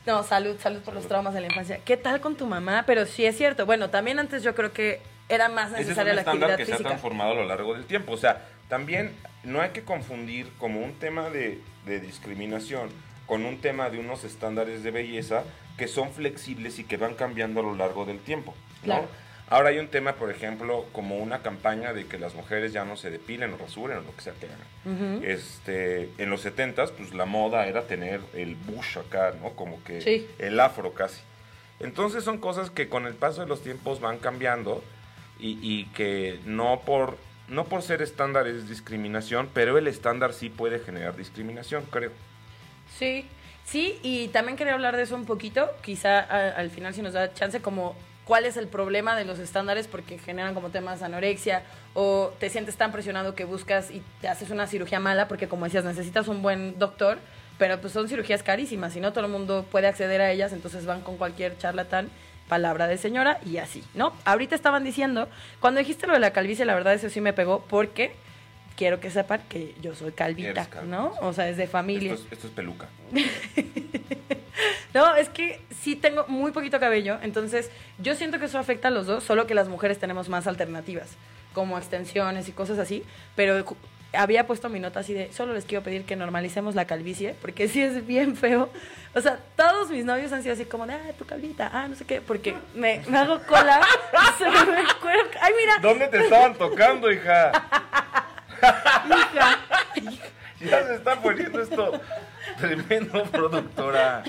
[0.07, 1.81] no, salud, salud por los traumas de la infancia.
[1.85, 2.85] ¿Qué tal con tu mamá?
[2.87, 3.67] Pero sí es cierto.
[3.67, 6.57] Bueno, también antes yo creo que era más ese es un necesaria la estándar actividad
[6.59, 6.89] que se ha física.
[6.91, 8.13] transformado a lo largo del tiempo.
[8.13, 9.13] O sea, también
[9.45, 12.89] no hay que confundir como un tema de, de discriminación
[13.27, 15.45] con un tema de unos estándares de belleza
[15.77, 18.55] que son flexibles y que van cambiando a lo largo del tiempo.
[18.81, 18.85] ¿no?
[18.85, 19.09] Claro.
[19.49, 22.97] Ahora hay un tema, por ejemplo, como una campaña de que las mujeres ya no
[22.97, 25.17] se depilen o rasuren o lo que sea que hagan.
[25.17, 25.25] Ujú.
[25.25, 29.51] este, en los 70s, pues la moda era tener el bush acá, ¿no?
[29.51, 30.29] Como que Sí.
[30.39, 31.21] el afro casi.
[31.81, 34.85] Entonces son cosas que con el paso de los tiempos van cambiando
[35.41, 37.19] y, y que no por,
[37.49, 42.13] no por ser estándar es discriminación, pero el estándar sí puede generar discriminación, creo.
[42.99, 43.27] Sí,
[43.65, 47.33] sí, y también quería hablar de eso un poquito, quizá al final si nos da
[47.33, 52.33] chance como cuál es el problema de los estándares porque generan como temas anorexia o
[52.39, 55.85] te sientes tan presionado que buscas y te haces una cirugía mala porque como decías
[55.85, 57.19] necesitas un buen doctor,
[57.59, 60.87] pero pues son cirugías carísimas y no todo el mundo puede acceder a ellas, entonces
[60.87, 62.09] van con cualquier charlatán,
[62.51, 64.13] palabra de señora y así, ¿no?
[64.27, 65.29] Ahorita estaban diciendo,
[65.61, 68.13] cuando dijiste lo de la calvicie, la verdad eso sí me pegó porque
[68.77, 71.15] quiero que sepan que yo soy calvita, ¿no?
[71.23, 72.15] O sea, es de familia.
[72.15, 72.89] Esto es, esto es peluca.
[74.93, 78.91] No, es que sí tengo muy poquito cabello, entonces yo siento que eso afecta a
[78.91, 81.11] los dos, solo que las mujeres tenemos más alternativas,
[81.55, 83.05] como extensiones y cosas así,
[83.37, 83.65] pero
[84.13, 87.69] había puesto mi nota así de, solo les quiero pedir que normalicemos la calvicie, porque
[87.69, 88.71] sí es bien feo.
[89.15, 91.95] O sea, todos mis novios han sido así como de, ah, tu calvita, ah, no
[91.95, 93.81] sé qué, porque me, me hago cola,
[94.39, 95.29] se me cuero.
[95.41, 97.53] Ay, mira, ¿Dónde te estaban tocando, hija?
[99.07, 99.59] hija.
[100.61, 102.01] Ya se está poniendo esto
[102.61, 104.23] tremendo, productora.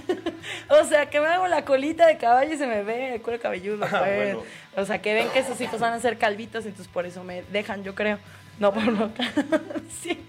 [0.69, 3.41] O sea, que me hago la colita de caballo y se me ve el cuero
[3.41, 3.85] cabelludo.
[3.85, 4.33] Ah, pues.
[4.33, 4.43] bueno.
[4.77, 7.43] O sea, que ven que sus hijos van a ser calvitos, entonces por eso me
[7.43, 8.17] dejan, yo creo.
[8.61, 9.23] No por loca.
[10.03, 10.19] sí.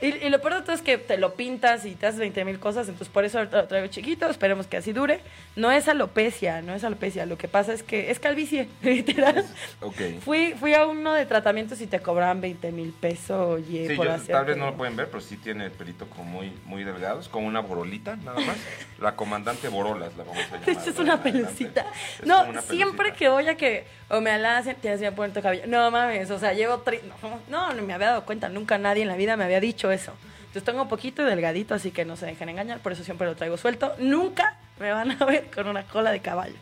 [0.00, 2.44] Y, y lo peor de todo es que te lo pintas y te haces 20
[2.44, 5.20] mil cosas, entonces por eso ahorita lo traigo chiquito, esperemos que así dure.
[5.56, 7.26] No es alopecia, no es alopecia.
[7.26, 9.44] Lo que pasa es que es calvicie, literal.
[9.80, 9.96] Ok.
[10.24, 13.58] Fui, fui a uno de tratamientos y te cobraban 20 mil pesos.
[13.60, 15.72] Oye, Sí, por yo- hacerte- tal vez no lo pueden ver, pero sí tiene el
[15.72, 18.56] pelito como muy, muy delgado, es como una borolita, nada más.
[19.00, 20.64] La comandante Borolas la vamos a llamar.
[20.64, 21.86] De hecho, es una pelucita.
[22.20, 23.16] Es No, una siempre pelucita.
[23.18, 25.64] que voy a que o me alacen, tienes poner tu cabello.
[25.68, 27.02] No mames, o sea, llevo tres.
[27.22, 29.87] No, no, no me había dado cuenta, nunca nadie en la vida me había dicho
[29.90, 30.12] eso.
[30.40, 33.36] Entonces tengo un poquito delgadito, así que no se dejen engañar, por eso siempre lo
[33.36, 33.94] traigo suelto.
[33.98, 36.54] Nunca me van a ver con una cola de caballo.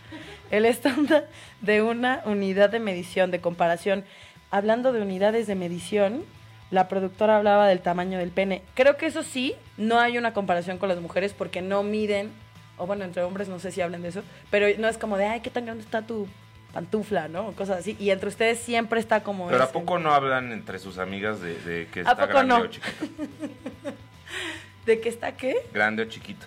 [0.50, 1.28] El estándar
[1.60, 4.04] de una unidad de medición, de comparación.
[4.50, 6.24] Hablando de unidades de medición,
[6.70, 8.62] la productora hablaba del tamaño del pene.
[8.74, 12.32] Creo que eso sí, no hay una comparación con las mujeres porque no miden,
[12.78, 15.26] o bueno, entre hombres no sé si hablan de eso, pero no es como de,
[15.26, 16.26] ay, qué tan grande está tu
[16.76, 17.52] pantufla, ¿no?
[17.52, 17.96] Cosas así.
[17.98, 19.48] Y entre ustedes siempre está como...
[19.48, 22.54] Pero ¿a poco no hablan entre sus amigas de, de que ¿A está poco grande
[22.54, 22.60] no?
[22.60, 22.92] o chiquito?
[24.84, 25.56] ¿De qué está qué?
[25.72, 26.44] Grande o chiquito.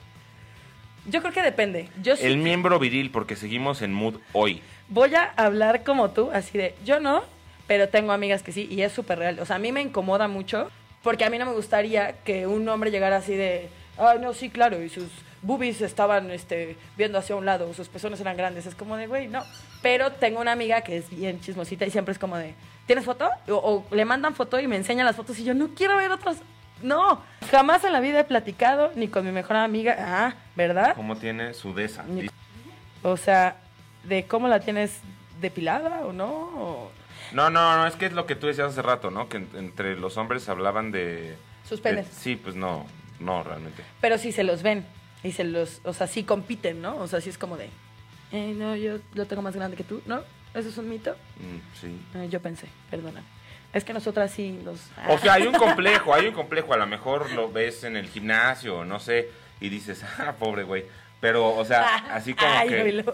[1.07, 1.89] Yo creo que depende.
[2.03, 4.61] Yo sí El miembro viril, porque seguimos en mood hoy.
[4.87, 7.23] voy a hablar como tú, así de, yo no,
[7.65, 9.39] pero tengo amigas que sí, y es súper real.
[9.39, 10.69] O sea, a mí me incomoda mucho,
[11.01, 14.51] porque a mí no me gustaría que un hombre llegara así de, ay, no, sí,
[14.51, 15.09] claro, y sus
[15.41, 18.65] boobies estaban este, viendo hacia un lado, sus pezones eran grandes.
[18.65, 19.43] Es como de, güey, no.
[19.81, 22.53] Pero tengo una amiga que es bien chismosita y siempre es como de,
[22.85, 23.29] ¿tienes foto?
[23.47, 26.11] O, o le mandan foto y me enseñan las fotos y yo no quiero ver
[26.11, 26.37] otras.
[26.81, 27.21] No,
[27.51, 29.95] jamás en la vida he platicado ni con mi mejor amiga.
[29.99, 30.93] Ah, ¿verdad?
[30.95, 32.03] ¿Cómo tiene sudeza?
[32.03, 32.29] Ni-
[33.03, 33.57] O sea,
[34.03, 34.99] de cómo la tienes
[35.41, 36.25] depilada o no.
[36.27, 36.91] o-
[37.33, 39.27] No, no, no, es que es lo que tú decías hace rato, ¿no?
[39.29, 41.35] Que en- entre los hombres hablaban de...
[41.67, 42.07] Sus penes.
[42.07, 42.85] de- sí, pues no,
[43.19, 43.83] no, realmente.
[44.01, 44.85] Pero sí se los ven.
[45.23, 46.95] Y se los, o sea, sí compiten, ¿no?
[46.97, 47.69] O sea, sí es como de,
[48.31, 50.21] eh, no, yo lo tengo más grande que tú, ¿no?
[50.53, 51.11] ¿Eso es un mito?
[51.37, 51.99] Mm, sí.
[52.15, 53.21] Eh, yo pensé, perdona.
[53.71, 54.79] Es que nosotras sí los...
[55.07, 56.73] O sea, hay un complejo, hay un complejo.
[56.73, 59.29] A lo mejor lo ves en el gimnasio, no sé,
[59.61, 60.85] y dices, ah, pobre güey.
[61.21, 63.05] Pero, o sea, así como Ay, que...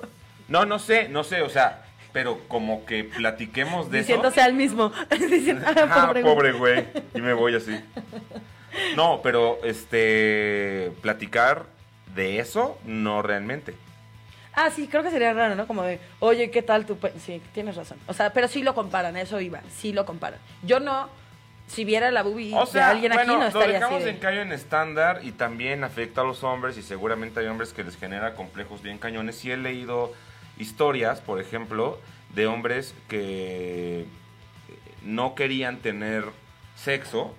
[0.47, 4.45] No, no sé, no sé, o sea, pero como que platiquemos de Diciéndose eso.
[4.47, 4.93] al mismo.
[5.29, 6.33] Diciendo, ah, Ah, pobre, güey.
[6.35, 6.85] pobre güey.
[7.15, 7.77] Y me voy así.
[8.95, 11.65] No, pero este platicar
[12.15, 13.75] de eso no realmente.
[14.53, 15.67] Ah, sí, creo que sería raro, ¿no?
[15.67, 16.97] Como de, oye, ¿qué tal tu...
[16.97, 17.97] pe-?" Sí, tienes razón.
[18.07, 20.39] O sea, pero sí lo comparan, eso iba, sí lo comparan.
[20.63, 21.09] Yo no,
[21.67, 24.13] si viera la boobie O sea, de alguien bueno, aquí, no lo estaría dejamos así
[24.13, 24.41] de...
[24.41, 28.33] en estándar y también afecta a los hombres y seguramente hay hombres que les genera
[28.35, 29.35] complejos bien cañones.
[29.35, 30.13] Sí he leído
[30.57, 31.99] historias, por ejemplo,
[32.33, 34.05] de hombres que eh,
[35.03, 36.23] no querían tener
[36.75, 37.35] sexo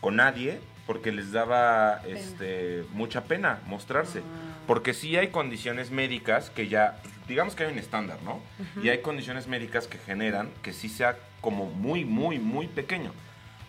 [0.00, 0.60] con nadie
[0.92, 4.18] porque les daba este, mucha pena mostrarse.
[4.18, 4.58] Ah.
[4.66, 8.40] Porque sí hay condiciones médicas que ya, digamos que hay un estándar, ¿no?
[8.82, 13.10] Y hay condiciones médicas que generan que sí sea como muy, muy, muy pequeño.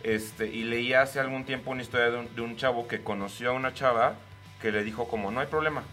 [0.04, 3.52] Este, y leí hace algún tiempo una historia de un, de un chavo que conoció
[3.52, 4.16] a una chava
[4.62, 5.84] que le dijo como, no hay problema.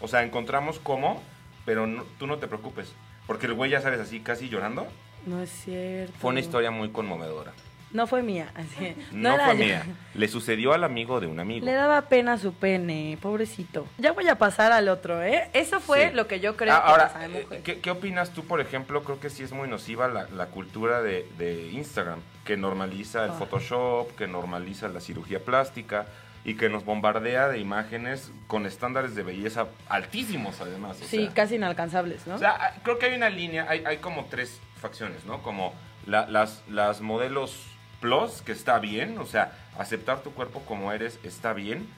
[0.00, 1.22] O sea, encontramos cómo,
[1.66, 2.90] pero no- tú no te preocupes.
[3.26, 4.86] Porque el güey, ya sabes, así casi llorando.
[5.26, 6.14] No es cierto.
[6.18, 7.52] Fue una historia muy conmovedora.
[7.94, 8.94] No fue mía, así.
[9.12, 9.64] No, era fue yo.
[9.64, 9.82] mía.
[10.14, 11.64] Le sucedió al amigo de un amigo.
[11.64, 13.86] Le daba pena su pene, pobrecito.
[13.98, 15.48] Ya voy a pasar al otro, ¿eh?
[15.52, 16.14] Eso fue Sí.
[16.16, 17.62] lo que yo creo Ah, que Ahora, pasa de mujer.
[17.62, 19.04] ¿qué, qué opinas tú, por ejemplo?
[19.04, 23.30] Creo que sí es muy nociva la, la cultura de, de Instagram, que normaliza el
[23.30, 23.34] Ah.
[23.34, 26.06] Photoshop, que normaliza la cirugía plástica
[26.44, 31.00] y que nos bombardea de imágenes con estándares de belleza altísimos, además.
[31.00, 31.32] o Sí, sea.
[31.32, 32.34] casi inalcanzables, ¿no?
[32.34, 35.42] O sea, ah, creo que hay una línea, hay, hay como tres facciones, ¿no?
[35.44, 35.72] Como
[36.06, 37.66] la- las, las modelos
[38.04, 41.88] plus, que está bien, o sea, aceptar tu cuerpo como eres está bien,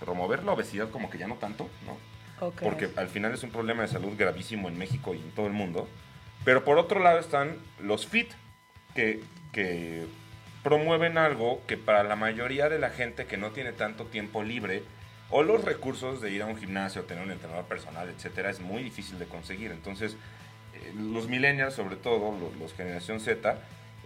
[0.00, 2.50] promover la obesidad como que ya no tanto, ¿no?
[2.60, 5.52] Porque al final es un problema de salud gravísimo en México y en todo el
[5.52, 5.88] mundo.
[6.44, 8.32] Pero por otro lado están los fit,
[8.96, 9.22] que,
[9.52, 10.04] que
[10.64, 14.82] promueven algo que para la mayoría de la gente que no tiene tanto tiempo libre
[15.30, 18.82] o los recursos de ir a un gimnasio, tener un entrenador personal, etcétera, es muy
[18.82, 19.70] difícil de conseguir.
[19.70, 20.16] Entonces,
[20.74, 23.56] eh, los millennials, sobre todo, los, los generación Z,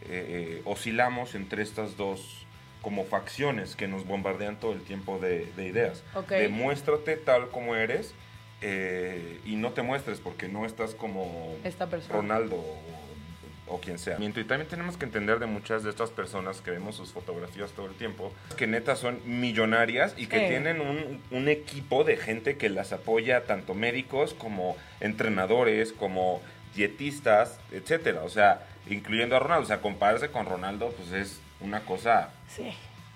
[0.08, 2.46] eh, eh, oscilamos entre estas dos
[2.82, 6.02] como facciones que nos bombardean todo el tiempo de, de ideas.
[6.14, 6.28] Ok.
[6.30, 8.14] De muéstrate tal como eres
[8.62, 12.14] eh, y no te muestres porque no estás como Esta persona.
[12.14, 14.16] Ronaldo o, o quien sea.
[14.20, 17.86] Y también tenemos que entender de muchas de estas personas que vemos sus fotografías todo
[17.86, 20.46] el tiempo, que neta son millonarias y que Sí.
[20.48, 26.40] tienen un, un equipo de gente que las apoya, tanto médicos como entrenadores, como
[26.76, 28.22] dietistas, etcétera.
[28.22, 29.64] O sea, incluyendo a Ronaldo.
[29.64, 32.72] O sea, compararse con Ronaldo, pues es una cosa, Sí.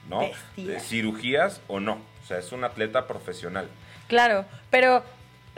[0.09, 0.21] ¿no?
[0.21, 0.67] Bestia.
[0.67, 1.95] De cirugías o no.
[2.23, 3.69] O sea, es un atleta profesional.
[4.09, 5.05] Claro, pero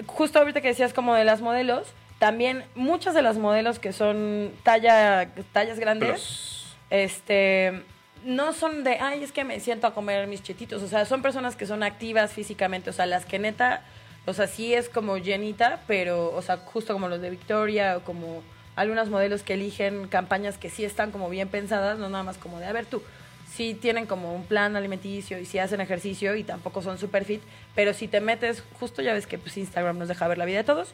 [0.07, 4.53] justo ahorita que decías como de las modelos, también muchas de las modelos que son
[4.62, 6.77] talla, tallas grandes, Plus.
[6.90, 7.83] este,
[8.25, 11.22] no son de, ay, es que me siento a comer mis chetitos, o sea, son
[11.22, 13.83] personas que son activas físicamente, o sea, las que neta,
[14.27, 18.01] o sea, sí es como llenita, pero, o sea, justo como los de Victoria o
[18.05, 18.42] como
[18.76, 22.58] algunas modelos que eligen campañas que sí están como bien pensadas, no nada más como
[22.58, 23.02] de, a ver tú,
[23.50, 27.42] sí tienen como un plan alimenticio y sí hacen ejercicio y tampoco son super fit,
[27.74, 30.58] pero si te metes, justo ya ves que pues Instagram nos deja ver la vida
[30.58, 30.92] de todos,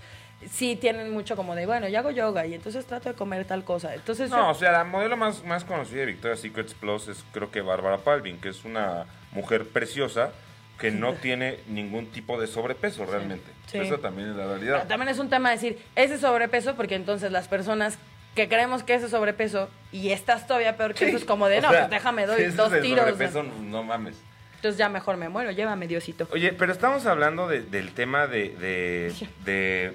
[0.50, 3.62] sí tienen mucho como de, bueno, yo hago yoga y entonces trato de comer tal
[3.64, 3.94] cosa.
[3.94, 7.24] Entonces, No, yo- o sea, la modelo más, más conocida de Victoria's Secret Plus es
[7.32, 10.32] creo que Bárbara Palvin, que es una mujer preciosa
[10.78, 13.50] que no tiene ningún tipo de sobrepeso realmente.
[13.66, 13.78] Sí.
[13.78, 14.86] Esa también es la Pero realidad.
[14.86, 17.98] también es un tema decir, ese sobrepeso, porque entonces las personas
[18.34, 21.62] que creemos que ese sobrepeso y estás todavía peor que eso es como de, O
[21.62, 23.00] no, sea, pues déjame, doy si dos es el tiros.
[23.10, 24.16] sobrepeso, no mames.
[24.56, 26.28] Entonces ya mejor me muero, llévame Diosito.
[26.32, 29.12] Oye, pero estamos hablando de- del tema de, de,
[29.44, 29.94] de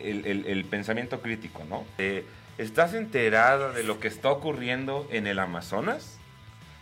[0.00, 1.84] el, el- el pensamiento crítico, ¿no?
[1.98, 2.24] De,
[2.58, 6.18] ¿Estás enterada de lo que está ocurriendo en el Amazonas?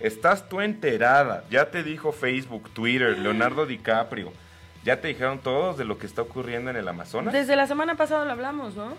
[0.02, 1.44] ¿Estás tú enterada?
[1.50, 4.32] Ya te dijo Facebook, Twitter, Leonardo DiCaprio.
[4.84, 7.32] ¿Ya te dijeron todos de lo que está ocurriendo en el Amazonas?
[7.32, 8.94] Desde la semana pasada lo hablamos, ¿no?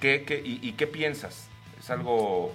[0.00, 1.48] ¿Qué, qué- y, y qué piensas?
[1.80, 2.52] ¿Es algo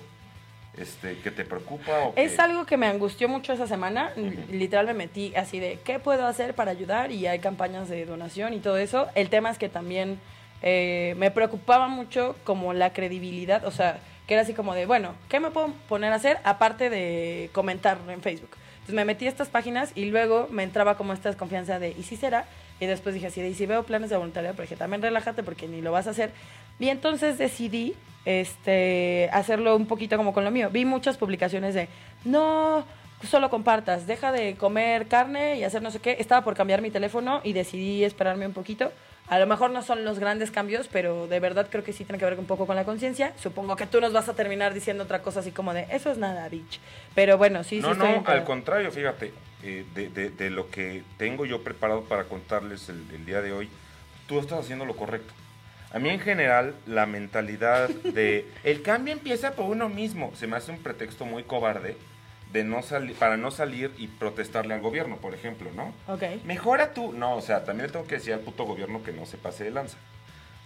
[0.77, 1.91] este, que te preocupa?
[1.99, 4.11] O Es algo que me angustió mucho esa semana.
[4.49, 7.11] Literal me metí así de, ¿qué puedo hacer para ayudar?
[7.11, 9.07] Y hay campañas de donación y todo eso.
[9.15, 10.19] El tema es que también
[10.61, 15.13] eh, me preocupaba mucho como la credibilidad, o sea, que era así como de, bueno,
[15.29, 18.51] ¿qué me puedo poner a hacer aparte de comentar en Facebook?
[18.75, 22.03] Entonces me metí a estas páginas y luego me entraba como esta desconfianza de, ¿y
[22.03, 22.45] si será?
[22.79, 24.61] Y después dije así de, ¿y si veo planes de voluntariado?
[24.61, 26.31] Dije, también relájate porque ni lo vas a hacer.
[26.79, 30.69] Y entonces decidí este, hacerlo un poquito como con lo mío.
[30.71, 31.87] Vi muchas publicaciones de,
[32.25, 32.85] no,
[33.25, 36.17] solo compartas, deja de comer carne y hacer no sé qué.
[36.19, 38.91] Estaba por cambiar mi teléfono y decidí esperarme un poquito.
[39.27, 42.19] A lo mejor no son los grandes cambios, pero de verdad creo que sí tiene
[42.19, 43.33] que ver un poco con la conciencia.
[43.41, 46.17] Supongo que tú nos vas a terminar diciendo otra cosa así como de, eso es
[46.19, 46.79] nada, bitch.
[47.15, 48.39] Pero bueno, sí, no, sí no, enterada.
[48.39, 49.33] al contrario, fíjate,
[49.63, 53.51] eh, de, de- de lo que tengo yo preparado para contarles el, el día de
[53.51, 53.67] hoy,
[54.27, 55.33] tú estás haciendo lo correcto.
[55.91, 60.57] A mí en general la mentalidad de el cambio empieza por uno mismo se me
[60.57, 61.95] hace un pretexto muy cobarde
[62.55, 65.93] de no salir para no salir y protestarle al gobierno, por ejemplo, ¿no?
[66.07, 66.23] Ok.
[66.45, 67.11] Mejora tú.
[67.11, 69.65] No, o sea, también le tengo que decir al puto gobierno que no se pase
[69.65, 69.97] de lanza.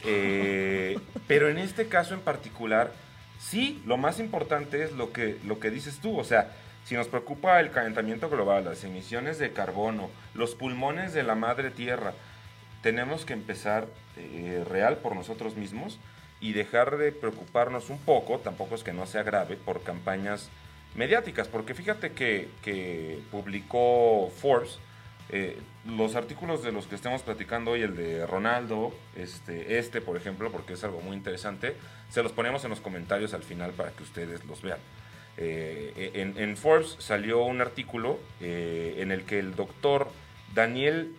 [0.03, 2.91] Eh, pero en este caso en particular,
[3.39, 6.15] sí, lo más importante es lo que, lo que dices tú.
[6.19, 6.51] O sea,
[6.85, 11.71] si nos preocupa el calentamiento global, las emisiones de carbono, los pulmones de la madre
[11.71, 12.13] tierra,
[12.83, 15.97] tenemos que empezar eh, real por nosotros mismos
[16.39, 20.49] y dejar de preocuparnos un poco, tampoco es que no sea grave, por campañas
[20.95, 24.79] mediáticas, porque fíjate que, que publicó Forbes
[25.31, 30.17] eh, los artículos de los que estemos platicando hoy, el de Ronaldo, este, este por
[30.17, 31.75] ejemplo, porque es algo muy interesante,
[32.09, 34.79] se los ponemos en los comentarios al final para que ustedes los vean.
[35.37, 40.11] Eh, en, en Forbes salió un artículo eh, en el que el doctor
[40.53, 41.15] Daniel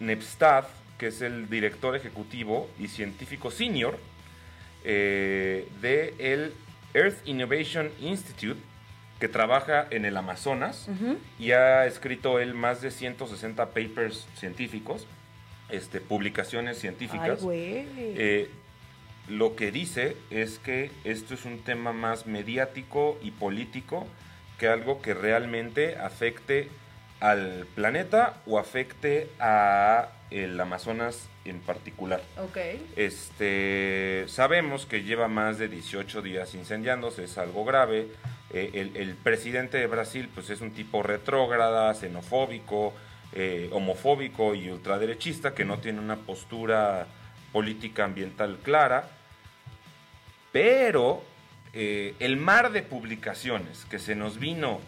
[0.00, 0.64] Nepstad,
[0.98, 3.98] que es el director ejecutivo y científico senior
[4.82, 6.52] eh, de
[6.94, 8.60] Earth Innovation Institute,
[9.20, 10.88] que trabaja en el Amazonas
[11.38, 15.06] y ha escrito él más de 160 papers científicos,
[15.68, 17.40] este, publicaciones científicas.
[17.46, 18.50] Eh,
[19.28, 24.06] lo que dice es que esto es un tema más mediático y político
[24.58, 26.68] que algo que realmente afecte
[27.20, 32.22] al planeta o afecte a el Amazonas en particular.
[32.38, 32.56] ok.
[32.96, 38.08] Este, sabemos que lleva más de 18 días incendiándose, es algo grave.
[38.52, 42.92] Eh, el, el presidente de Brasil pues es un tipo retrógrada, xenofóbico,
[43.32, 47.06] eh, homofóbico y ultraderechista que no tiene una postura
[47.52, 49.08] política ambiental clara.
[50.52, 51.22] Pero
[51.72, 54.80] eh, el mar de publicaciones que se nos vino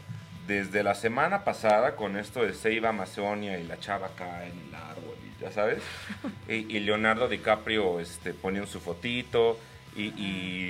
[0.49, 4.75] desde la semana pasada con esto de Seiba Amazonia y la chava acá en el
[4.75, 5.81] árbol, ya sabes,
[6.49, 9.57] y, y Leonardo DiCaprio este, poniendo su fotito,
[9.97, 10.05] y,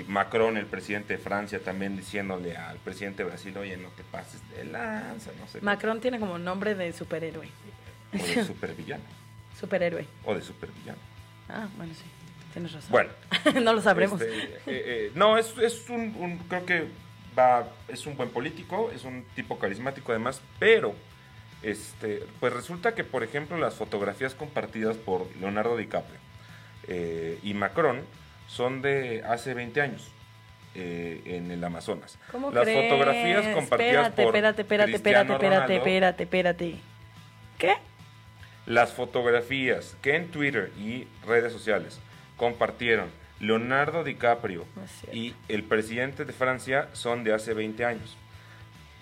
[0.00, 4.02] y Macron, el presidente de Francia, también diciéndole al presidente de Brasil, oye, no te
[4.04, 5.60] pases de lanza, no sé.
[5.60, 5.64] qué".
[5.64, 7.48] Macron tiene como nombre de superhéroe.
[8.12, 9.04] O de supervillano,
[9.58, 10.06] Superhéroe.
[10.24, 10.98] o de supervillano.
[11.48, 12.04] Ah, bueno, sí.
[12.52, 12.90] Tienes razón.
[12.90, 13.10] Bueno,
[13.62, 14.20] no lo sabremos.
[14.20, 16.86] Este, eh, eh, no, es, es un, un- creo que
[17.38, 20.94] va, es un buen político, es un tipo carismático además, pero
[21.62, 26.18] este, pues resulta que, por ejemplo, las fotografías compartidas por Leonardo DiCaprio
[26.88, 28.00] eh, y Macron
[28.52, 30.12] son de hace 20 años
[30.74, 32.18] eh, en el Amazonas.
[32.30, 32.90] ¿Cómo las crees?
[32.90, 36.80] fotografías compartidas espérate, por espérate, espérate, Cristiano espérate, espérate, espérate, espérate.
[37.58, 37.74] ¿Qué?
[38.66, 41.98] Las fotografías que en Twitter y redes sociales
[42.36, 43.08] compartieron
[43.40, 48.16] Leonardo DiCaprio No y el presidente de Francia son de hace 20 años.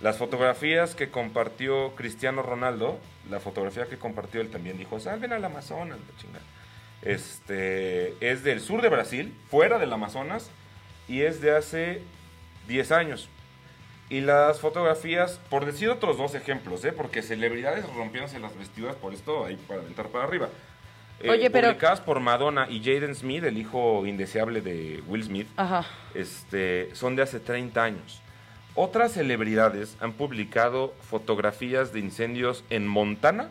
[0.00, 5.44] Las fotografías que compartió Cristiano Ronaldo, la fotografía que compartió él también dijo, salven al
[5.44, 6.44] Amazonas, la chingada.
[7.02, 10.50] Este, es del sur de Brasil, fuera del Amazonas,
[11.08, 12.02] y es de hace
[12.68, 13.28] 10 años.
[14.08, 16.92] Y las fotografías, por decir otros dos ejemplos, ¿eh?
[16.92, 20.48] porque celebridades rompiéndose las vestiduras por esto, ahí para aventar para arriba.
[21.20, 25.48] Eh, Oye, pero- Publicadas por Madonna y Jaden Smith, el hijo indeseable de Will Smith,
[25.56, 25.84] Ajá.
[26.14, 28.20] este, son de hace 30 años.
[28.74, 33.50] Otras celebridades han publicado fotografías de incendios en Montana,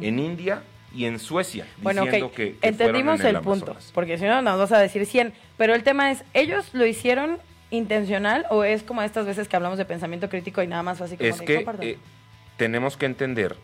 [0.00, 0.62] en India
[0.94, 2.34] y en Suecia, Bueno, diciendo ok.
[2.34, 3.76] que, que Entendimos en el punto.
[3.94, 5.32] Porque si no, nos vas a decir 100.
[5.56, 7.38] Pero el tema es, ¿ellos lo hicieron
[7.70, 11.16] intencional o es como estas veces que hablamos de pensamiento crítico y nada más así
[11.16, 11.86] como Es de, que "Compartan"?
[11.86, 11.98] eh,
[12.56, 13.56] tenemos que entender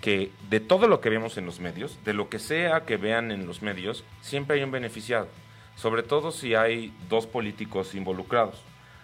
[0.00, 3.30] que de todo lo que vemos en los medios, de lo que sea que vean
[3.30, 5.28] en los medios, siempre hay un beneficiado.
[5.76, 8.60] Sobre todo si hay dos políticos involucrados.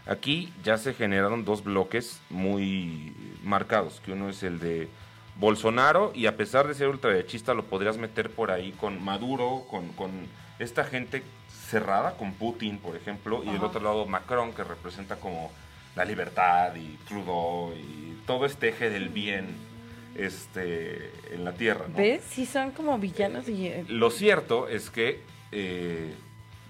[0.06, 4.88] Aquí ya se generaron dos bloques muy marcados, que uno es el de
[5.40, 9.88] Bolsonaro y a pesar de ser ultraderechista lo podrías meter por ahí con Maduro, con,
[9.94, 10.10] con
[10.58, 15.50] esta gente cerrada, con Putin, por ejemplo, y del otro lado Macron, que representa como
[15.96, 19.46] la libertad y Trudeau y todo este eje del bien
[20.14, 21.86] este, en la tierra.
[21.88, 21.96] ¿no?
[21.96, 22.22] ¿Ves?
[22.28, 23.68] Sí son como villanos y...
[23.68, 25.22] eh, Lo cierto es que,
[25.52, 26.14] eh,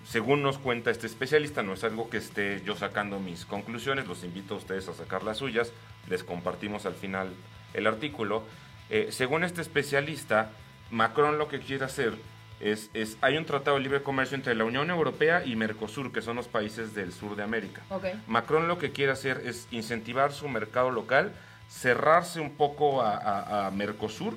[0.07, 4.23] según nos cuenta este especialista, no es algo que esté yo sacando mis conclusiones, los
[4.23, 5.73] invito a ustedes a sacar las suyas,
[6.09, 7.31] les compartimos al final
[7.75, 8.43] el artículo.
[8.89, 10.51] Eh, según este especialista,
[10.91, 12.15] Macron lo que quiere hacer
[12.61, 16.21] es, es, hay un tratado de libre comercio entre la Unión Europea y Mercosur, que
[16.23, 17.83] son los países del sur de América.
[18.27, 21.33] Macron lo que quiere hacer es incentivar su mercado local
[21.69, 24.35] cerrarse un poco a, a- a Mercosur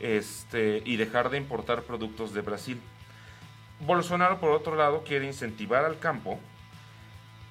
[0.00, 2.80] este, y dejar de importar productos de Brasil.
[3.80, 6.40] Bolsonaro, por otro lado, quiere incentivar al campo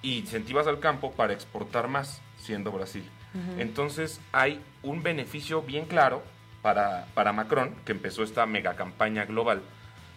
[0.01, 3.03] y incentivas al campo para exportar más, siendo Brasil.
[3.57, 6.21] Entonces hay un beneficio bien claro
[6.61, 9.61] para, para Macron, que empezó esta mega campaña global,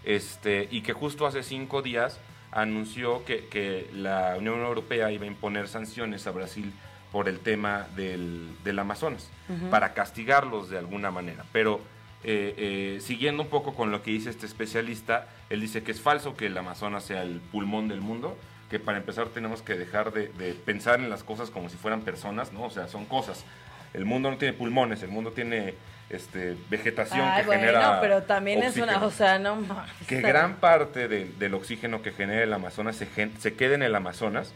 [0.04, 2.18] este, y que justo hace cinco días
[2.50, 6.72] anunció que, que la Unión Europea iba a imponer sanciones a Brasil
[7.14, 9.30] por el tema del, del Amazonas,
[9.70, 11.44] para castigarlos de alguna manera.
[11.52, 11.80] Pero
[12.24, 16.00] eh, eh, siguiendo un poco con lo que dice este especialista, él dice que es
[16.00, 18.36] falso que el Amazonas sea el pulmón del mundo,
[18.70, 22.02] que para empezar tenemos que dejar de, de pensar en las cosas como si fueran
[22.02, 22.64] personas, ¿no?
[22.64, 23.44] O sea, son cosas.
[23.92, 25.74] El mundo no tiene pulmones, el mundo tiene
[26.10, 29.06] este, vegetación Ay, que bueno, genera pero también es una, oxígeno.
[29.06, 29.90] o sea, no mames.
[30.08, 33.82] que gran parte de- del oxígeno que genera el Amazonas se, gen- se queda en
[33.82, 34.52] el Amazonas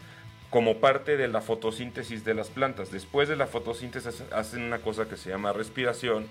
[0.50, 2.90] como parte de la fotosíntesis de las plantas.
[2.90, 6.26] Después de la fotosíntesis hacen una cosa que se llama respiración,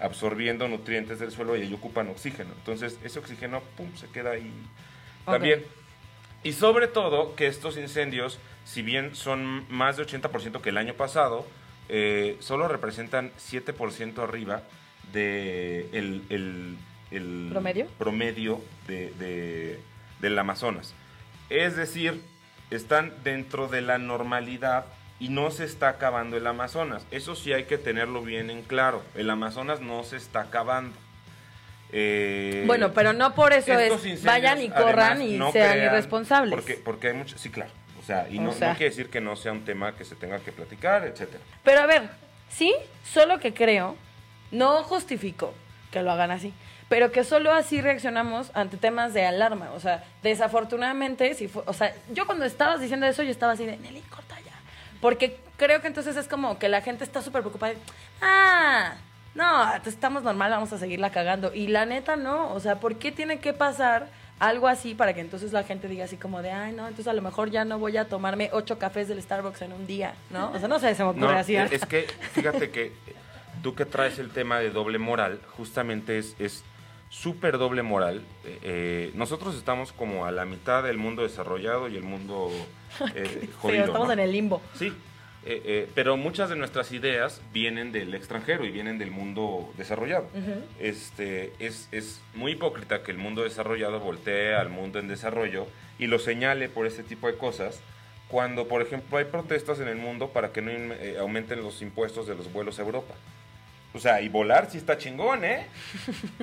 [0.00, 2.50] absorbiendo nutrientes del suelo y ahí ocupan oxígeno.
[2.58, 4.52] Entonces ese oxígeno, pum, se queda ahí
[5.26, 5.32] Ok.
[5.34, 5.64] también.
[6.42, 10.94] Y sobre todo que estos incendios, si bien son más de 80% que el año
[10.94, 11.46] pasado,
[11.88, 14.62] eh, solo representan 7% arriba
[15.12, 16.76] de el, el-
[17.10, 17.86] el ¿Promedio?
[17.98, 19.80] promedio de, de-
[20.20, 20.94] del Amazonas.
[21.48, 22.22] Es decir,
[22.70, 24.84] están dentro de la normalidad
[25.18, 27.06] y no se está acabando el Amazonas.
[27.10, 29.02] Eso sí hay que tenerlo bien en claro.
[29.14, 30.94] El Amazonas no se está acabando.
[31.92, 35.86] Eh, Bueno, pero no por eso es vayan y corran además, y no sean crean-
[35.92, 36.50] irresponsables.
[36.54, 37.70] Porque, porque hay mucho, sí, claro.
[38.00, 38.70] O sea, y O no, sea.
[38.70, 41.42] no quiere decir que no sea un tema que se tenga que platicar, etcétera.
[41.64, 42.08] Pero a ver,
[42.50, 42.74] sí,
[43.04, 43.96] solo que creo,
[44.50, 45.52] no justifico
[45.90, 46.52] que lo hagan así,
[46.88, 49.70] pero que solo así reaccionamos ante temas de alarma.
[49.74, 53.66] O sea, desafortunadamente, si fue, o sea, yo cuando estabas diciendo eso, yo estaba así
[53.66, 54.52] de, Nelly, corta ya.
[55.00, 57.72] Porque creo que entonces es como que la gente está súper preocupada.
[57.74, 57.78] de,
[58.22, 58.94] ah,
[59.38, 61.54] no, estamos normal, vamos a seguirla cagando.
[61.54, 64.08] Y la neta no, o sea, ¿por qué tiene que pasar
[64.40, 67.12] algo así para que entonces la gente diga así como de, ay, no, entonces a
[67.12, 70.50] lo mejor ya no voy a tomarme ocho cafés del Starbucks en un día, ¿no?
[70.52, 71.56] O sea, no sé, se me ocurre No, así.
[71.56, 72.92] es es que, fíjate que
[73.62, 76.62] tú que traes el tema de doble moral, justamente es es
[77.10, 78.22] súper doble moral.
[78.44, 82.50] Eh, eh, nosotros estamos como a la mitad del mundo desarrollado y el mundo
[83.14, 83.84] eh, Sí, jodido.
[83.86, 84.12] estamos ¿no?
[84.12, 84.60] en el limbo.
[84.74, 84.92] Sí,
[85.48, 90.26] eh, eh, pero muchas de nuestras ideas vienen del extranjero y vienen del mundo desarrollado.
[90.78, 95.66] este, es, es muy hipócrita que el mundo desarrollado voltee al mundo en desarrollo
[95.98, 97.80] y lo señale por este tipo de cosas,
[98.28, 101.80] cuando, por ejemplo, hay protestas en el mundo para que no in- eh, aumenten los
[101.82, 103.14] impuestos de los vuelos a Europa.
[103.94, 105.66] O sea, y volar sí está chingón, ¿eh?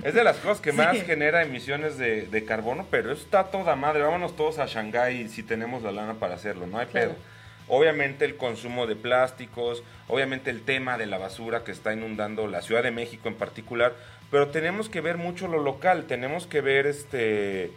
[0.04, 1.04] Es de las cosas que más Sí.
[1.06, 4.02] genera emisiones de, de carbono, pero eso está toda madre.
[4.02, 7.12] Vámonos todos a Shanghái si tenemos la lana para hacerlo, no hay Claro.
[7.12, 7.35] pedo.
[7.68, 12.62] Obviamente el consumo de plásticos, obviamente el tema de la basura que está inundando la
[12.62, 13.96] Ciudad de México en particular,
[14.30, 17.72] pero tenemos que ver mucho lo local, tenemos que ver este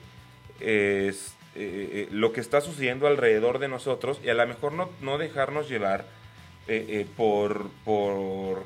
[0.60, 4.90] es, eh, eh, lo que está sucediendo alrededor de nosotros y a lo mejor no,
[5.00, 6.04] no dejarnos llevar
[6.66, 8.64] eh, eh, por, por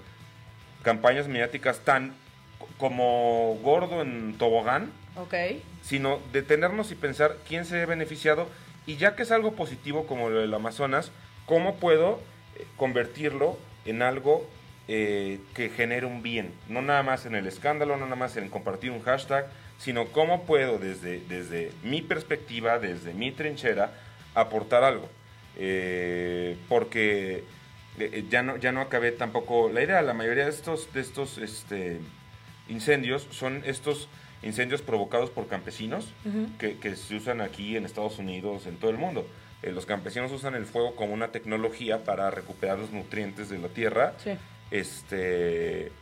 [0.82, 2.14] campañas mediáticas tan
[2.58, 5.34] co- como gordo en tobogán, Ok.
[5.82, 8.48] sino detenernos y pensar quién se ve beneficiado
[8.86, 11.12] y ya que es algo positivo como lo del Amazonas,
[11.46, 12.20] ¿cómo puedo
[12.56, 14.46] eh, convertirlo en algo
[14.88, 16.52] eh, que genere un bien?
[16.68, 19.46] No nada más en el escándalo, no nada más en compartir un hashtag,
[19.78, 23.92] sino cómo puedo desde, desde mi perspectiva, desde mi trinchera,
[24.34, 25.08] aportar algo.
[25.56, 27.44] Eh, porque
[28.30, 32.00] ya, no, ya no acabé tampoco la idea, la mayoría de estos, de estos este,
[32.68, 34.08] incendios son estos
[34.42, 36.12] incendios provocados por campesinos
[36.58, 39.26] que, que se usan aquí en Estados Unidos, en todo el mundo.
[39.62, 43.68] Eh, los campesinos usan el fuego como una tecnología para recuperar los nutrientes de la
[43.68, 44.32] tierra Sí.
[44.96, 45.92] este,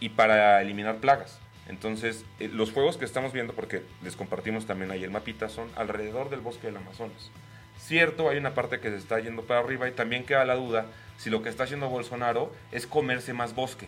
[0.00, 1.38] y para eliminar plagas.
[1.68, 5.68] Entonces, eh, los fuegos que estamos viendo, porque les compartimos también ahí el mapita, son
[5.76, 7.30] alrededor del bosque del Amazonas.
[7.78, 10.86] Cierto, hay una parte que se está yendo para arriba y también queda la duda
[11.18, 13.86] si lo que está haciendo Bolsonaro es comerse más bosque.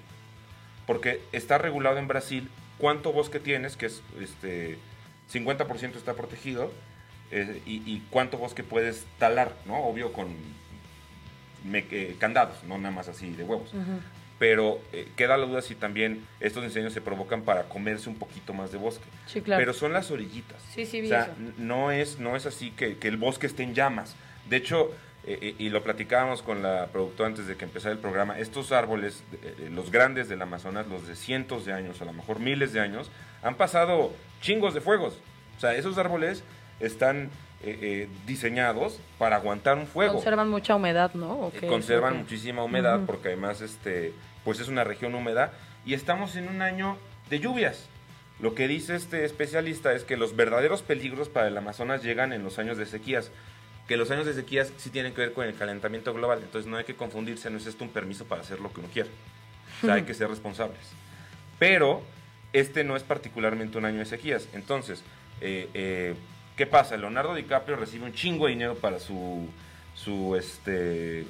[0.86, 4.78] Porque está regulado en Brasil cuánto bosque tienes, que es este
[5.32, 6.72] 50% está protegido,
[7.30, 9.76] eh, y, y cuánto bosque puedes talar, ¿no?
[9.84, 10.28] Obvio con
[11.64, 13.72] me- eh, candados, no nada más así de huevos.
[13.74, 14.00] Ujú.
[14.38, 18.54] Pero eh, queda la duda si también estos incendios se provocan para comerse un poquito
[18.54, 19.04] más de bosque.
[19.26, 19.60] Sí, claro.
[19.60, 20.62] Pero son las orillitas.
[20.72, 21.32] Sí, sí, vi O sea, eso.
[21.58, 24.14] no es, no es así que, que el bosque esté en llamas.
[24.48, 24.92] De hecho,
[25.28, 29.22] eh, y lo platicábamos con la productora antes de que empezara el programa, estos árboles,
[29.32, 32.72] eh, eh, los grandes del Amazonas, los de cientos de años, a lo mejor miles
[32.72, 33.10] de años,
[33.42, 35.18] han pasado chingos de fuegos.
[35.56, 36.44] O sea, esos árboles
[36.80, 37.30] están
[37.62, 40.14] eh, diseñados para aguantar un fuego.
[40.14, 41.50] Conservan mucha humedad, ¿no?
[41.68, 44.14] Conservan muchísima humedad porque además este
[44.44, 45.52] pues es una región húmeda
[45.84, 46.96] y estamos en un año
[47.28, 47.88] de lluvias.
[48.40, 52.44] Lo que dice este especialista es que los verdaderos peligros para el Amazonas llegan en
[52.44, 53.32] los años de sequías.
[53.88, 56.76] Que los años de sequías sí tienen que ver con el calentamiento global, entonces no
[56.76, 59.08] hay que confundirse, no es esto un permiso para hacer lo que uno quiera.
[59.82, 60.78] O sea, hay que ser responsables.
[61.58, 62.02] Pero
[62.52, 64.48] este no es particularmente un año de sequías.
[64.52, 65.02] Entonces,
[65.40, 66.14] eh, eh,
[66.56, 66.96] ¿qué pasa?
[66.96, 69.48] Leonardo DiCaprio recibe un chingo de dinero para su,
[69.94, 71.24] su este,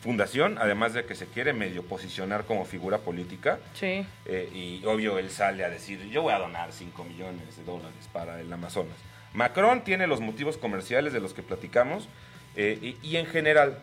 [0.00, 3.58] fundación, además de que se quiere medio posicionar como figura política.
[3.74, 4.06] Sí.
[4.26, 8.08] Eh, y obvio, él sale a decir, yo voy a donar 5 millones de dólares
[8.12, 8.96] para el Amazonas.
[9.34, 12.08] Macron tiene los motivos comerciales de los que platicamos
[12.56, 13.78] eh, y, y en general,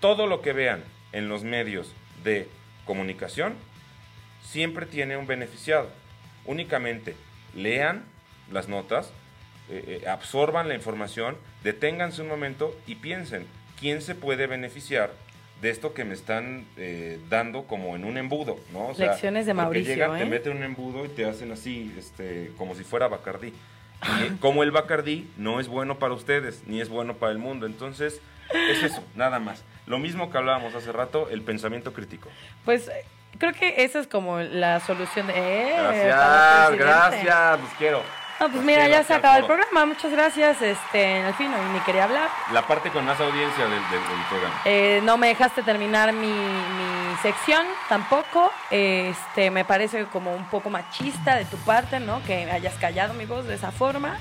[0.00, 1.92] todo lo que vean en los medios
[2.22, 2.48] de
[2.86, 3.54] comunicación
[4.42, 5.88] siempre tiene un beneficiado.
[6.46, 7.16] Únicamente
[7.54, 8.04] lean
[8.52, 9.10] las notas,
[9.70, 13.46] eh, eh, absorban la información, deténganse un momento y piensen,
[13.80, 15.12] ¿quién se puede beneficiar
[15.62, 18.58] de esto que me están eh, dando como en un embudo?
[18.72, 18.88] ¿no?
[18.88, 20.18] O Lecciones de Mauricio, Llegan, ¿eh?
[20.18, 23.52] te meten un embudo y te hacen así, este, como si fuera Bacardí.
[24.26, 27.66] Y como el Bacardí no es bueno para ustedes, ni es bueno para el mundo.
[27.66, 28.20] Entonces,
[28.52, 29.64] es eso, nada más.
[29.86, 32.28] Lo mismo que hablábamos hace rato, el pensamiento crítico.
[32.64, 33.04] Pues eh,
[33.38, 35.34] creo que esa es como la solución de...
[35.36, 35.74] ¡Eh!
[35.76, 38.02] Gracias, gracias, los quiero.
[38.40, 39.86] No, pues Los mira, quiero, ya se acaba el programa.
[39.86, 40.60] Muchas gracias.
[40.60, 42.28] Este, en el fin, ni quería hablar.
[42.52, 44.60] La parte con más audiencia del, del- del programa.
[44.64, 48.50] Eh, no me dejaste terminar mi, mi sección tampoco.
[48.70, 52.22] Este, me parece como un poco machista de tu parte, ¿no?
[52.24, 54.18] Que hayas callado mi voz de esa forma,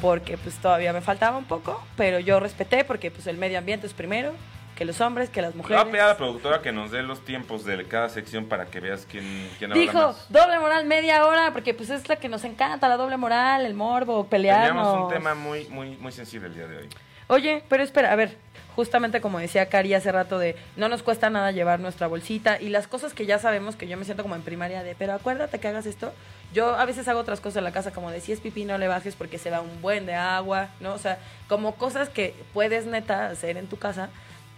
[0.00, 3.86] porque pues todavía me faltaba un poco, pero yo respeté porque pues el medio ambiente
[3.86, 4.32] es primero,
[4.76, 5.82] que los hombres, que las Le voy mujeres.
[5.82, 8.80] a pedir a la productora que nos dé los tiempos de cada sección para que
[8.80, 10.26] veas quién, quién habla Dijo, más.
[10.32, 13.74] doble moral media hora, porque pues es la que nos encanta, la doble moral, el
[13.74, 14.86] morbo, pelearnos.
[14.86, 16.88] Teníamos un tema muy, muy, muy sensible el día de hoy.
[17.26, 18.38] Oye, pero espera, a ver,
[18.76, 22.68] justamente como decía Cari hace rato de no nos cuesta nada llevar nuestra bolsita y
[22.68, 25.58] las cosas que ya sabemos que yo me siento como en primaria de, pero acuérdate
[25.58, 26.12] que hagas esto.
[26.52, 28.78] Yo a veces hago otras cosas en la casa como de si es pipí no
[28.78, 30.94] le bajes porque se va un buen de agua, ¿no?
[30.94, 31.18] O sea,
[31.48, 34.10] como cosas que puedes neta hacer en tu casa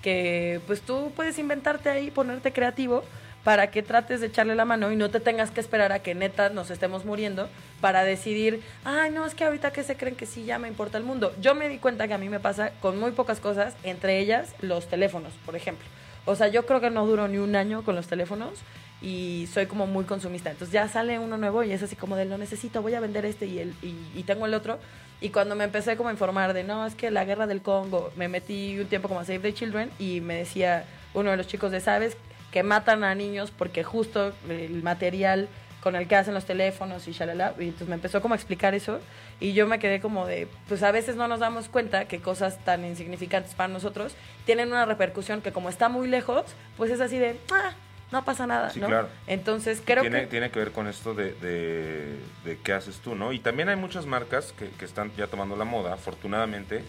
[0.03, 3.05] que pues tú puedes inventarte ahí, ponerte creativo
[3.45, 6.15] para que trates de echarle la mano y no te tengas que esperar a que
[6.15, 7.49] neta nos estemos muriendo
[7.81, 10.99] para decidir, ay, no, es que ahorita que se creen que sí, ya me importa
[10.99, 11.35] el mundo.
[11.41, 14.55] Yo me di cuenta que a mí me pasa con muy pocas cosas, entre ellas
[14.61, 15.87] los teléfonos, por ejemplo.
[16.25, 18.61] O sea, yo creo que no duro ni un año con los teléfonos
[19.01, 20.51] y soy como muy consumista.
[20.51, 23.25] Entonces ya sale uno nuevo y es así como de lo necesito, voy a vender
[23.25, 24.79] este y, el, y, tengo el otro.
[25.21, 28.13] Y cuando me empecé como a informar de, no, es que la guerra del Congo,
[28.17, 30.85] me metí un tiempo como a Save the Children y me decía
[31.15, 32.17] uno de los chicos de, ¿sabes?
[32.53, 35.49] Que matan a niños porque justo el material
[35.83, 37.55] con el que hacen los teléfonos y shalala.
[37.59, 39.01] Y entonces me empezó como a explicar eso
[39.41, 42.65] y yo me quedé como de, pues a veces no nos damos cuenta que cosas
[42.65, 44.15] tan insignificantes para nosotros
[44.47, 46.45] tienen una repercusión que como está muy lejos,
[46.77, 47.73] pues es así de, ah,
[48.13, 48.87] no pasa nada, Sí, ¿no?
[48.87, 49.09] claro.
[49.27, 50.27] Entonces creo tiene, que...
[50.29, 53.33] tiene que ver con esto de, de, de qué haces tú, ¿no?
[53.33, 56.85] Y también hay muchas marcas que, que están ya tomando la moda, afortunadamente,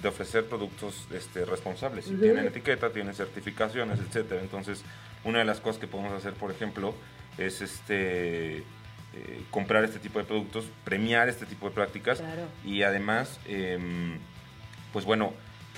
[0.00, 2.06] de ofrecer productos este, responsables.
[2.06, 2.22] Y Ujú.
[2.22, 4.40] Tienen etiqueta, tienen certificaciones, etcétera.
[4.40, 4.82] Entonces,
[5.24, 6.94] una de las cosas que podemos hacer, por ejemplo,
[7.38, 8.58] es este
[9.14, 12.42] eh, comprar este tipo de productos, premiar este tipo de prácticas Claro.
[12.64, 14.18] y además, em,
[14.92, 15.32] pues bueno,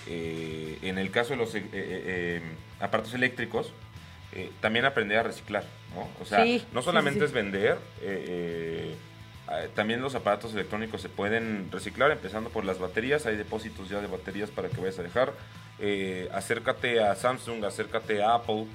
[0.09, 2.41] eh, en el caso de los eh,
[2.81, 3.73] aparatos eléctricos,
[4.61, 5.65] también aprender a reciclar,
[5.95, 6.09] ¿no?
[6.23, 7.25] O sea, Sí, no solamente sí.
[7.27, 7.79] es vender,
[9.75, 14.07] también los aparatos electrónicos se pueden reciclar, empezando por las baterías, hay depósitos ya de
[14.07, 15.33] baterías para que vayas a dejar.
[16.33, 18.67] Acércate a Samsung, acércate a Apple,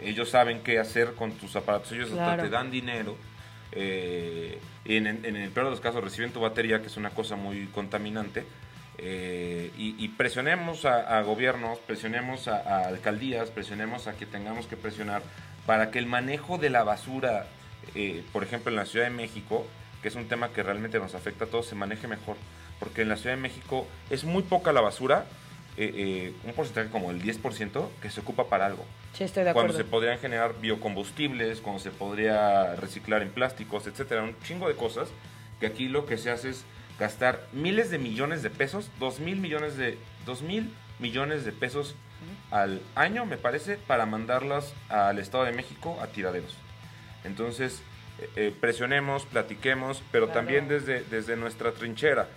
[0.00, 2.42] ellos saben qué hacer con tus aparatos, ellos hasta Claro.
[2.44, 3.16] te dan dinero.
[3.72, 7.10] eh, en, en- en el peor de los casos reciben tu batería, que es una
[7.10, 8.44] cosa muy contaminante.
[9.02, 14.66] eh, y, y presionemos a, a gobiernos, presionemos a, a alcaldías, presionemos a que tengamos
[14.66, 15.22] que presionar
[15.66, 17.46] para que el manejo de la basura,
[17.94, 19.66] eh, por ejemplo en la Ciudad de México,
[20.02, 22.36] que es un tema que realmente nos afecta a todos, se maneje mejor.
[22.78, 25.24] Porque en la Ciudad de México es muy poca la basura,
[25.82, 29.52] eh, eh, un porcentaje como el 10% que se ocupa para algo Sí, estoy de
[29.52, 29.84] cuando acuerdo.
[29.86, 35.08] se podrían generar biocombustibles, cuando se podría reciclar en plásticos, etcétera, un chingo de cosas
[35.58, 36.64] que aquí lo que se hace es
[36.98, 41.94] gastar miles de millones de pesos, dos mil millones de dos mil millones de pesos
[42.50, 46.54] al año, me parece, para mandarlas al Estado de México a tiraderos.
[47.24, 47.82] Entonces,
[48.18, 50.40] eh, eh, presionemos, platiquemos, pero Claro.
[50.40, 52.28] también desde, desde nuestra trinchera.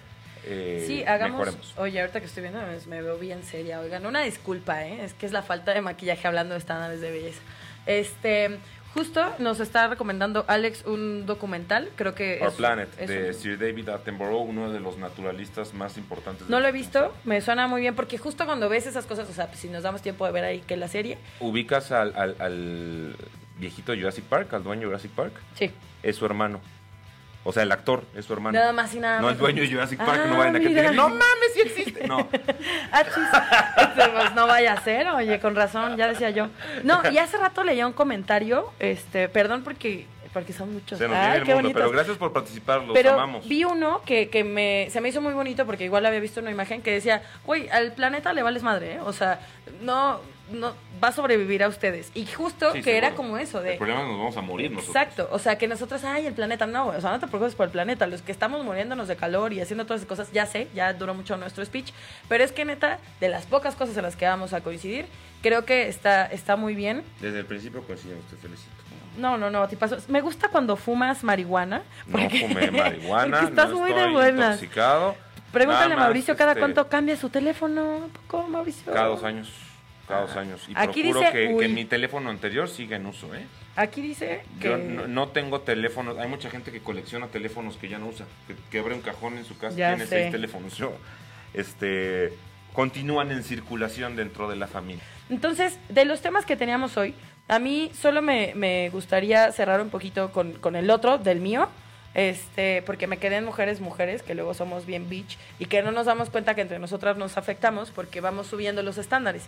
[0.46, 1.40] Eh, Sí, hagamos.
[1.40, 1.74] mejoremos.
[1.78, 3.80] Oye, ahorita que estoy viendo, me, veo bien seria.
[3.80, 5.04] Oigan, una disculpa, ¿eh?
[5.04, 7.42] Es que es la falta de maquillaje hablando de estándares de belleza.
[7.86, 8.58] Este.
[8.94, 13.34] Justo nos está recomendando Alex un documental, creo que Our es- Planet, es de un-
[13.34, 16.48] Sir David Attenborough, uno de los naturalistas más importantes.
[16.48, 19.34] No lo he visto, me suena muy bien porque justo cuando ves esas cosas, o
[19.34, 22.36] sea, pues, si nos damos tiempo de ver ahí que la serie, ubicas al, al,
[22.38, 23.16] al-
[23.58, 25.72] viejito Jurassic Park, al dueño de Jurassic Park, Sí.
[26.04, 26.62] es su hermano.
[27.46, 28.58] O sea, el actor es su hermano.
[28.58, 29.34] Nada más y nada No menos.
[29.34, 32.08] el dueño de Jurassic Park, Ah, no vayan a que digan, no mames, sí existe.
[32.08, 32.18] No,
[32.92, 33.84] Ah, chis.
[33.88, 36.48] Este, pues, no vaya a ser, oye, con razón, ya decía yo.
[36.84, 40.98] No, y hace rato leía un comentario, este, perdón porque, porque son muchos.
[41.00, 43.48] se nos Ay, el qué mundo, pero gracias por participar, los Pero amamos.
[43.48, 46.52] vi uno que, que me, se me hizo muy bonito porque igual había visto una
[46.52, 49.00] imagen que decía, güey, al planeta le vales madre, ¿eh?
[49.04, 49.40] O sea,
[49.82, 50.22] no,
[50.52, 50.74] no
[51.04, 52.12] va a sobrevivir a ustedes.
[52.14, 53.74] Y justo Sí, que era como eso de...
[53.74, 54.96] El problema es que nos vamos a morir nosotros.
[54.96, 57.66] Exacto, o sea, que nosotros, ay, el planeta, no, o sea, no te preocupes por
[57.68, 60.68] el planeta, los que estamos muriéndonos de calor y haciendo todas esas cosas, ya sé,
[60.76, 61.92] ya duró mucho nuestro speech,
[62.28, 65.06] pero es que neta, de las pocas cosas en las que vamos a coincidir,
[65.42, 67.04] creo que está, está muy bien.
[67.22, 68.70] Desde el principio coincidimos, te felicito.
[69.18, 69.68] No, no, no.
[70.08, 71.84] Me gusta cuando fumas marihuana.
[72.08, 74.56] No fumé marihuana, porque estás no muy de buenas.
[74.56, 75.16] intoxicado.
[75.52, 78.10] Pregúntale a Mauricio cada este, cuánto cambia su teléfono.
[78.28, 78.92] ¿Poco, Mauricio?
[78.92, 79.52] Cada dos años.
[80.08, 80.66] Cada dos años.
[80.68, 83.46] Y Aquí procuro dice, que, que mi teléfono anterior siga en uso, ¿eh?
[83.76, 84.68] Aquí dice que...
[84.70, 86.18] Yo no, no tengo teléfonos.
[86.18, 88.26] Hay mucha gente que colecciona teléfonos que ya no usa.
[88.48, 90.20] Que, que abre un cajón en su casa Ya tiene sé.
[90.20, 90.76] seis teléfonos.
[90.78, 90.94] Yo,
[91.54, 92.34] este,
[92.74, 95.04] continúan en circulación dentro de la familia.
[95.30, 97.16] Entonces, de los temas que teníamos hoy,
[97.48, 101.70] a mí solo me, me gustaría cerrar un poquito con, con el otro, del mío,
[102.14, 105.92] este, porque me quedé en mujeres, mujeres, que luego somos bien bitch, y que no
[105.92, 109.48] nos damos cuenta que entre nosotras nos afectamos porque vamos subiendo los estándares.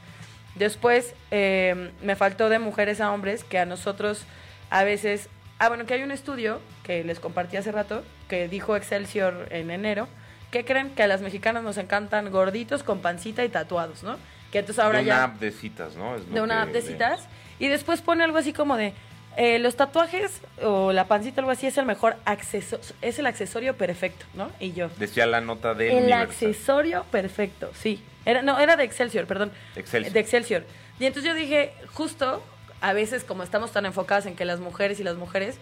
[0.56, 4.26] Después, eh, me faltó de mujeres a hombres, que a nosotros
[4.70, 5.30] a veces...
[5.60, 9.72] Ah, bueno, que hay un estudio que les compartí hace rato, que dijo Excelsior en
[9.72, 10.08] enero,
[10.52, 14.18] que creen que a las mexicanas nos encantan gorditos con pancita y tatuados, ¿no?
[14.52, 16.16] Que entonces ahora de ya una app de citas, ¿no?
[16.16, 17.28] Es de una que app de citas
[17.60, 18.94] y después pone algo así como de
[19.38, 23.76] eh, los tatuajes o la pancita algo así es el mejor acceso es el accesorio
[23.76, 26.22] perfecto no y yo Decía la nota de el Universal.
[26.24, 30.14] accesorio perfecto sí era no era de Excelsior perdón Excelsior.
[30.14, 30.64] de Excelsior
[31.00, 32.44] y entonces yo dije justo
[32.82, 35.58] a veces como estamos tan enfocadas en que las mujeres y las mujeres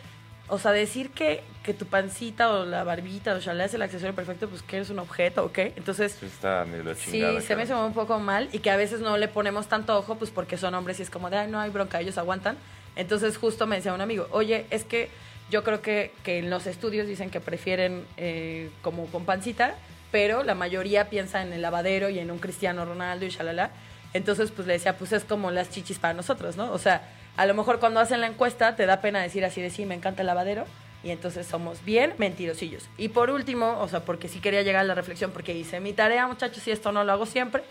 [0.49, 4.13] o sea, decir que, que tu pancita o la barbita o chalá es el accesorio
[4.13, 5.71] perfecto, pues que eres un objeto o qué.
[5.77, 8.99] Entonces, Sí, está medio Sí, se me hizo un poco mal y que a veces
[8.99, 11.61] no le ponemos tanto ojo, pues porque son hombres y es como de, ay, no
[11.61, 12.57] hay bronca, ellos aguantan.
[12.95, 15.09] Entonces justo me decía un amigo, oye, es que
[15.49, 19.75] yo creo que, que en los estudios dicen que prefieren eh, como con pancita,
[20.11, 23.71] pero la mayoría piensa en el lavadero y en un Cristiano Ronaldo y shalala.
[24.13, 26.71] Entonces, pues le decía, pues es como las chichis para nosotros, ¿no?
[26.71, 29.71] O sea, a lo mejor cuando hacen la encuesta te da pena decir así de
[29.71, 30.65] sí, me encanta el lavadero.
[31.03, 32.87] Y entonces somos bien mentirosillos.
[32.97, 35.91] Y por último, o sea, porque sí quería llegar a la reflexión, porque hice mi
[35.91, 37.63] tarea, muchachos, y esto no lo hago siempre,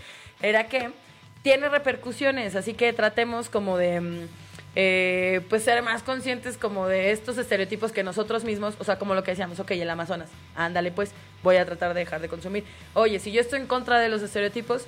[0.42, 0.90] era que
[1.42, 4.28] tiene repercusiones, así que tratemos como de, mm,
[4.74, 9.14] eh, pues ser más conscientes como de estos estereotipos que nosotros mismos, o sea, como
[9.14, 11.12] lo que decíamos, ok, el Amazonas, ándale pues,
[11.42, 12.64] voy a tratar de dejar de consumir.
[12.94, 14.86] Oye, si yo estoy en contra de los estereotipos,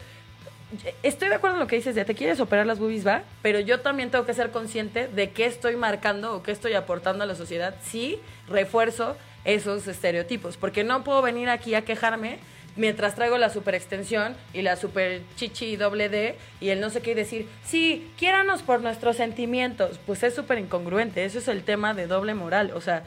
[1.03, 3.61] Estoy de acuerdo en lo que dices de te quieres operar las boobies, va, pero
[3.61, 7.27] yo también tengo que ser consciente de qué estoy marcando o qué estoy aportando a
[7.27, 8.19] la sociedad si
[8.49, 12.39] refuerzo esos estereotipos, porque no puedo venir aquí a quejarme
[12.77, 17.01] mientras traigo la super extensión y la super chichi doble D y el no sé
[17.01, 21.95] qué decir, sí, quiéranos por nuestros sentimientos, pues es súper incongruente, eso es el tema
[21.95, 23.05] de doble moral, o sea,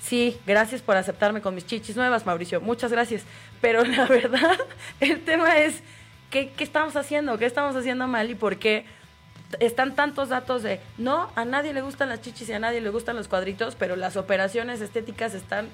[0.00, 2.60] Sí, gracias por aceptarme con mis chichis nuevas, Mauricio.
[2.60, 3.24] Muchas gracias.
[3.60, 4.56] Pero la verdad,
[5.00, 5.82] el tema es
[6.30, 7.36] ¿qué, qué estamos haciendo?
[7.36, 8.30] ¿Qué estamos haciendo mal?
[8.30, 8.84] ¿Y por qué
[9.60, 12.90] están tantos datos de no, a nadie le gustan las chichis y a nadie le
[12.90, 15.68] gustan los cuadritos, pero las operaciones estéticas están,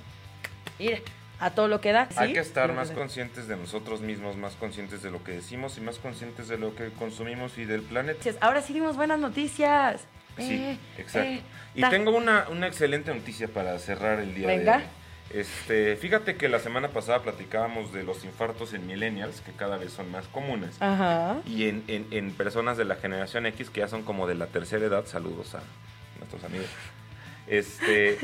[0.78, 1.02] mire,
[1.40, 2.08] a todo lo que da?
[2.16, 2.34] Hay ¿sí?
[2.34, 5.98] que estar más conscientes de nosotros mismos, más conscientes de lo que decimos y más
[5.98, 8.30] conscientes de lo que consumimos y del planeta.
[8.40, 10.02] Ahora sí dimos buenas noticias.
[10.36, 11.28] Sí, Eh, exacto.
[11.28, 11.42] eh,
[11.74, 14.78] y tengo una, una excelente noticia para cerrar el día Venga.
[14.78, 14.88] de hoy.
[15.30, 19.92] Este, fíjate que la semana pasada platicábamos de los infartos en millennials, que cada vez
[19.92, 20.76] son más comunes.
[20.80, 21.36] Ajá.
[21.46, 24.46] Y en, en- en personas de la generación X, que ya son como de la
[24.46, 25.62] tercera edad, saludos a
[26.18, 26.68] nuestros amigos.
[27.46, 28.18] Este,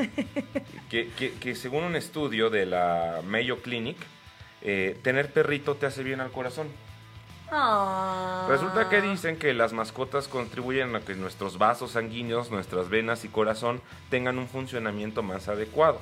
[0.89, 3.97] que, que- que según un estudio de la Mayo Clinic,
[4.63, 6.69] eh, tener perrito te hace bien al corazón.
[7.53, 8.47] Ah.
[8.49, 13.29] Resulta que dicen que las mascotas contribuyen a que nuestros vasos sanguíneos, nuestras venas y
[13.29, 16.01] corazón tengan un funcionamiento más adecuado.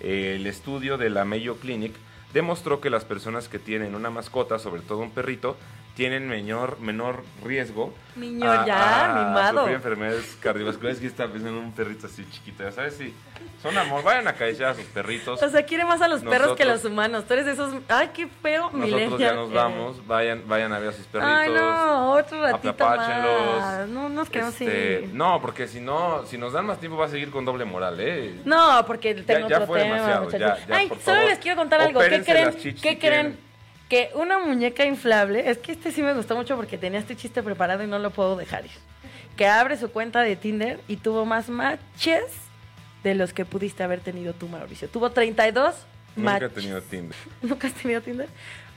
[0.00, 1.94] El estudio de la Mayo Clinic
[2.34, 5.56] demostró que las personas que tienen una mascota, sobre todo un perrito,
[5.94, 9.58] tienen menor, menor riesgo Niño ya, mimado.
[9.60, 11.00] sufrir enfermedades cardiovasculares.
[11.00, 13.14] que está pensando en un perrito así chiquito, ya sabes, sí.
[13.62, 15.40] Son amor, vayan a acariciar a sus perritos.
[15.42, 17.24] O sea, quiere más a los perros que a Nosotros- los humanos.
[17.26, 17.74] Tú eres de esos.
[17.88, 21.32] Ay, qué feo, Nosotros ya nos vamos, vayan, vayan a ver a sus perritos.
[21.34, 23.88] Ay, no, otro ratito más.
[23.88, 25.16] No, nos quedamos Este, sin...
[25.16, 27.96] No, porque si no, si nos dan más tiempo va a seguir con doble moral,
[28.00, 28.40] ¿eh?
[28.44, 31.24] No, porque tengo ya otro fue tema, demasiado, ya, ya, Ay, solo favor.
[31.26, 32.00] les quiero contar algo.
[32.00, 32.56] ¿Qué creen?
[32.82, 33.51] ¿Qué creen?
[33.92, 37.42] Que una muñeca inflable, es que este sí me gustó mucho porque tenía este chiste
[37.42, 38.70] preparado y no lo puedo dejar ir.
[39.36, 42.22] que abre su cuenta de Tinder y tuvo más matches
[43.04, 44.88] de los que pudiste haber tenido tú, Mauricio.
[44.88, 45.74] Tuvo 32
[46.16, 46.54] Nunca he matches.
[46.54, 47.16] tenido Tinder.
[47.42, 48.28] ¿Nunca has tenido Tinder?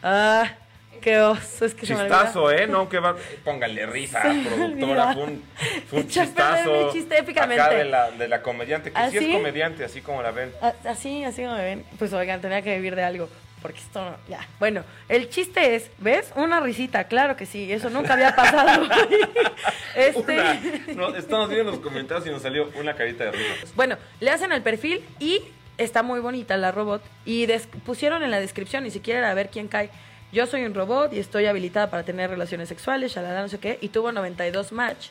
[0.03, 0.51] Ah,
[0.99, 2.01] qué oso, es que se me.
[2.01, 2.67] Chistazo, ¿eh?
[2.67, 3.15] No, que va.
[3.45, 5.13] Póngale risa, Se productora.
[5.13, 5.43] Fue un,
[5.89, 6.91] fue un chistazo.
[6.91, 7.61] chiste épicamente.
[7.63, 9.31] Acá de la, de la comediante, que ¿Ah, sí es sí?
[9.31, 10.51] comediante, así como la ven.
[10.61, 11.85] Ah, Así, así como me ven.
[11.97, 13.29] Pues oigan, tenía que vivir de algo.
[13.65, 14.47] Porque esto no, ya.
[14.59, 16.31] Bueno, el chiste es, ¿ves?
[16.35, 18.87] Una risita, claro que sí, eso nunca había pasado.
[19.95, 20.93] este.
[20.95, 23.67] No, estamos viendo los comentarios y nos salió una carita de risa.
[23.75, 25.41] bueno, le hacen el perfil y
[25.77, 27.01] está muy bonita la robot.
[27.25, 29.89] Y des- pusieron en la descripción, ni siquiera a ver quién cae.
[30.31, 33.77] Yo soy un robot y estoy habilitada para tener relaciones sexuales, shalala, no sé qué.
[33.81, 35.07] Y tuvo 92 match.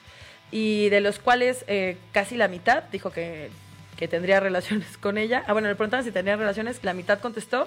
[0.50, 3.50] Y de los cuales eh, casi la mitad dijo que,
[3.96, 5.42] que tendría relaciones con ella.
[5.46, 7.66] Ah, bueno, le preguntaban si tenía relaciones, la mitad contestó.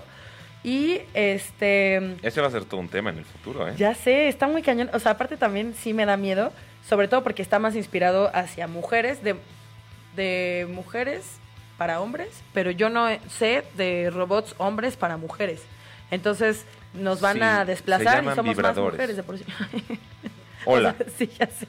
[0.68, 2.18] Y este.
[2.22, 3.74] Ese va a ser todo un tema en el futuro, ¿eh?
[3.78, 4.89] Ya sé, está muy cañón.
[4.93, 6.51] O sea, aparte también sí me da miedo,
[6.86, 9.38] sobre todo porque está más inspirado hacia mujeres, de,
[10.18, 11.24] de mujeres
[11.78, 15.61] para hombres, pero yo no sé de robots hombres para mujeres.
[16.11, 18.76] Entonces nos van Sí, a desplazar y somos vibradores.
[18.78, 19.45] más mujeres de por sí.
[20.65, 21.65] Hola, sí, ya sé.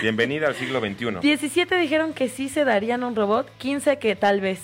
[0.00, 1.18] bienvenida al siglo XXI.
[1.22, 4.60] 17 dijeron que sí se darían un robot, 15 que tal vez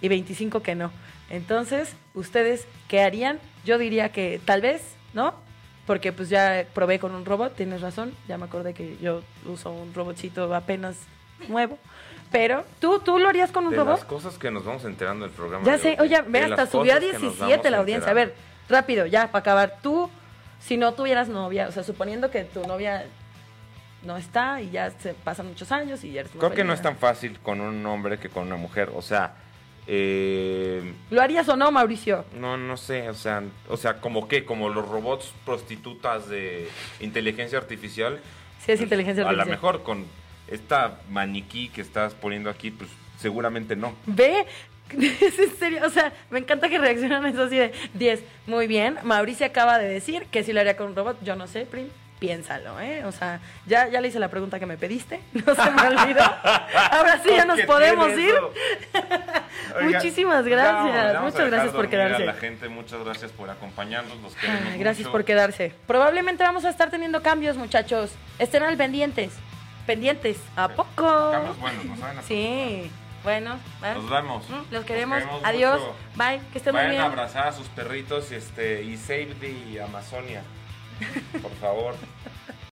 [0.00, 0.90] y 25 que no.
[1.32, 3.40] Entonces, ¿ustedes qué harían?
[3.64, 5.34] Yo diría que tal vez, ¿no?
[5.86, 9.72] Porque pues ya probé con un robot, tienes razón, ya me acordé que yo uso
[9.72, 10.96] un robotcito apenas
[11.48, 11.78] nuevo.
[12.30, 13.96] Pero, ¿tú, tú lo harías con un De robot?
[13.96, 15.64] las cosas que nos vamos enterando del programa.
[15.64, 18.10] Ya de sé, oye, ve, hasta subió a cosas que nos 17 vamos la audiencia.
[18.10, 18.34] A ver,
[18.68, 19.78] rápido, ya, para acabar.
[19.82, 20.10] Tú,
[20.60, 23.06] si no tuvieras novia, o sea, suponiendo que tu novia
[24.02, 26.82] no está y ya se pasan muchos años y ya eres Creo que no es
[26.82, 28.90] tan fácil con un hombre que con una mujer.
[28.94, 29.34] O sea,
[29.86, 32.24] eh, ¿Lo harías o no, Mauricio?
[32.38, 36.68] no, no sé, o sea, o sea, como que, como los robots prostitutas de
[37.00, 38.20] inteligencia artificial.
[38.64, 39.56] Si es inteligencia A lo artificial.
[39.56, 40.06] mejor con
[40.48, 43.94] esta maniquí que estás poniendo aquí, pues seguramente no.
[44.06, 44.46] Ve,
[45.20, 48.22] es en serio, o sea, me encanta que reaccionan eso así de 10.
[48.46, 51.46] Muy bien, Mauricio acaba de decir que si lo haría con un robot, yo no
[51.48, 51.88] sé, Prim,
[52.22, 53.04] piénsalo, ¿eh?
[53.04, 56.22] O sea, ya, ya le hice la pregunta que me pediste, no se me olvidó.
[56.92, 58.34] Ahora sí ya nos ¿Qué podemos ir.
[59.76, 62.24] Oiga, Muchísimas vamos, gracias, vamos muchas gracias por a quedarse.
[62.24, 64.34] la gente, muchas gracias por acompañarnos, los
[64.78, 65.10] gracias mucho.
[65.12, 65.72] por quedarse.
[65.88, 68.12] Probablemente vamos a estar teniendo cambios, muchachos.
[68.38, 69.32] Estén al pendientes.
[69.86, 70.38] Pendientes.
[70.54, 71.30] ¿A poco?
[71.32, 72.88] Cambios buenos, nos saben a Sí.
[73.24, 73.54] Bueno,
[73.84, 73.94] ¿eh?
[73.94, 74.48] Nos vemos.
[74.48, 75.18] Mm, Los queremos.
[75.18, 75.80] queremos Adiós.
[75.80, 75.94] mucho.
[76.16, 76.40] Bye.
[76.52, 77.02] Que estén muy Vayan bien.
[77.02, 80.42] a abrazar a sus perritos este, y save the Amazonia.
[81.40, 81.94] Por favor.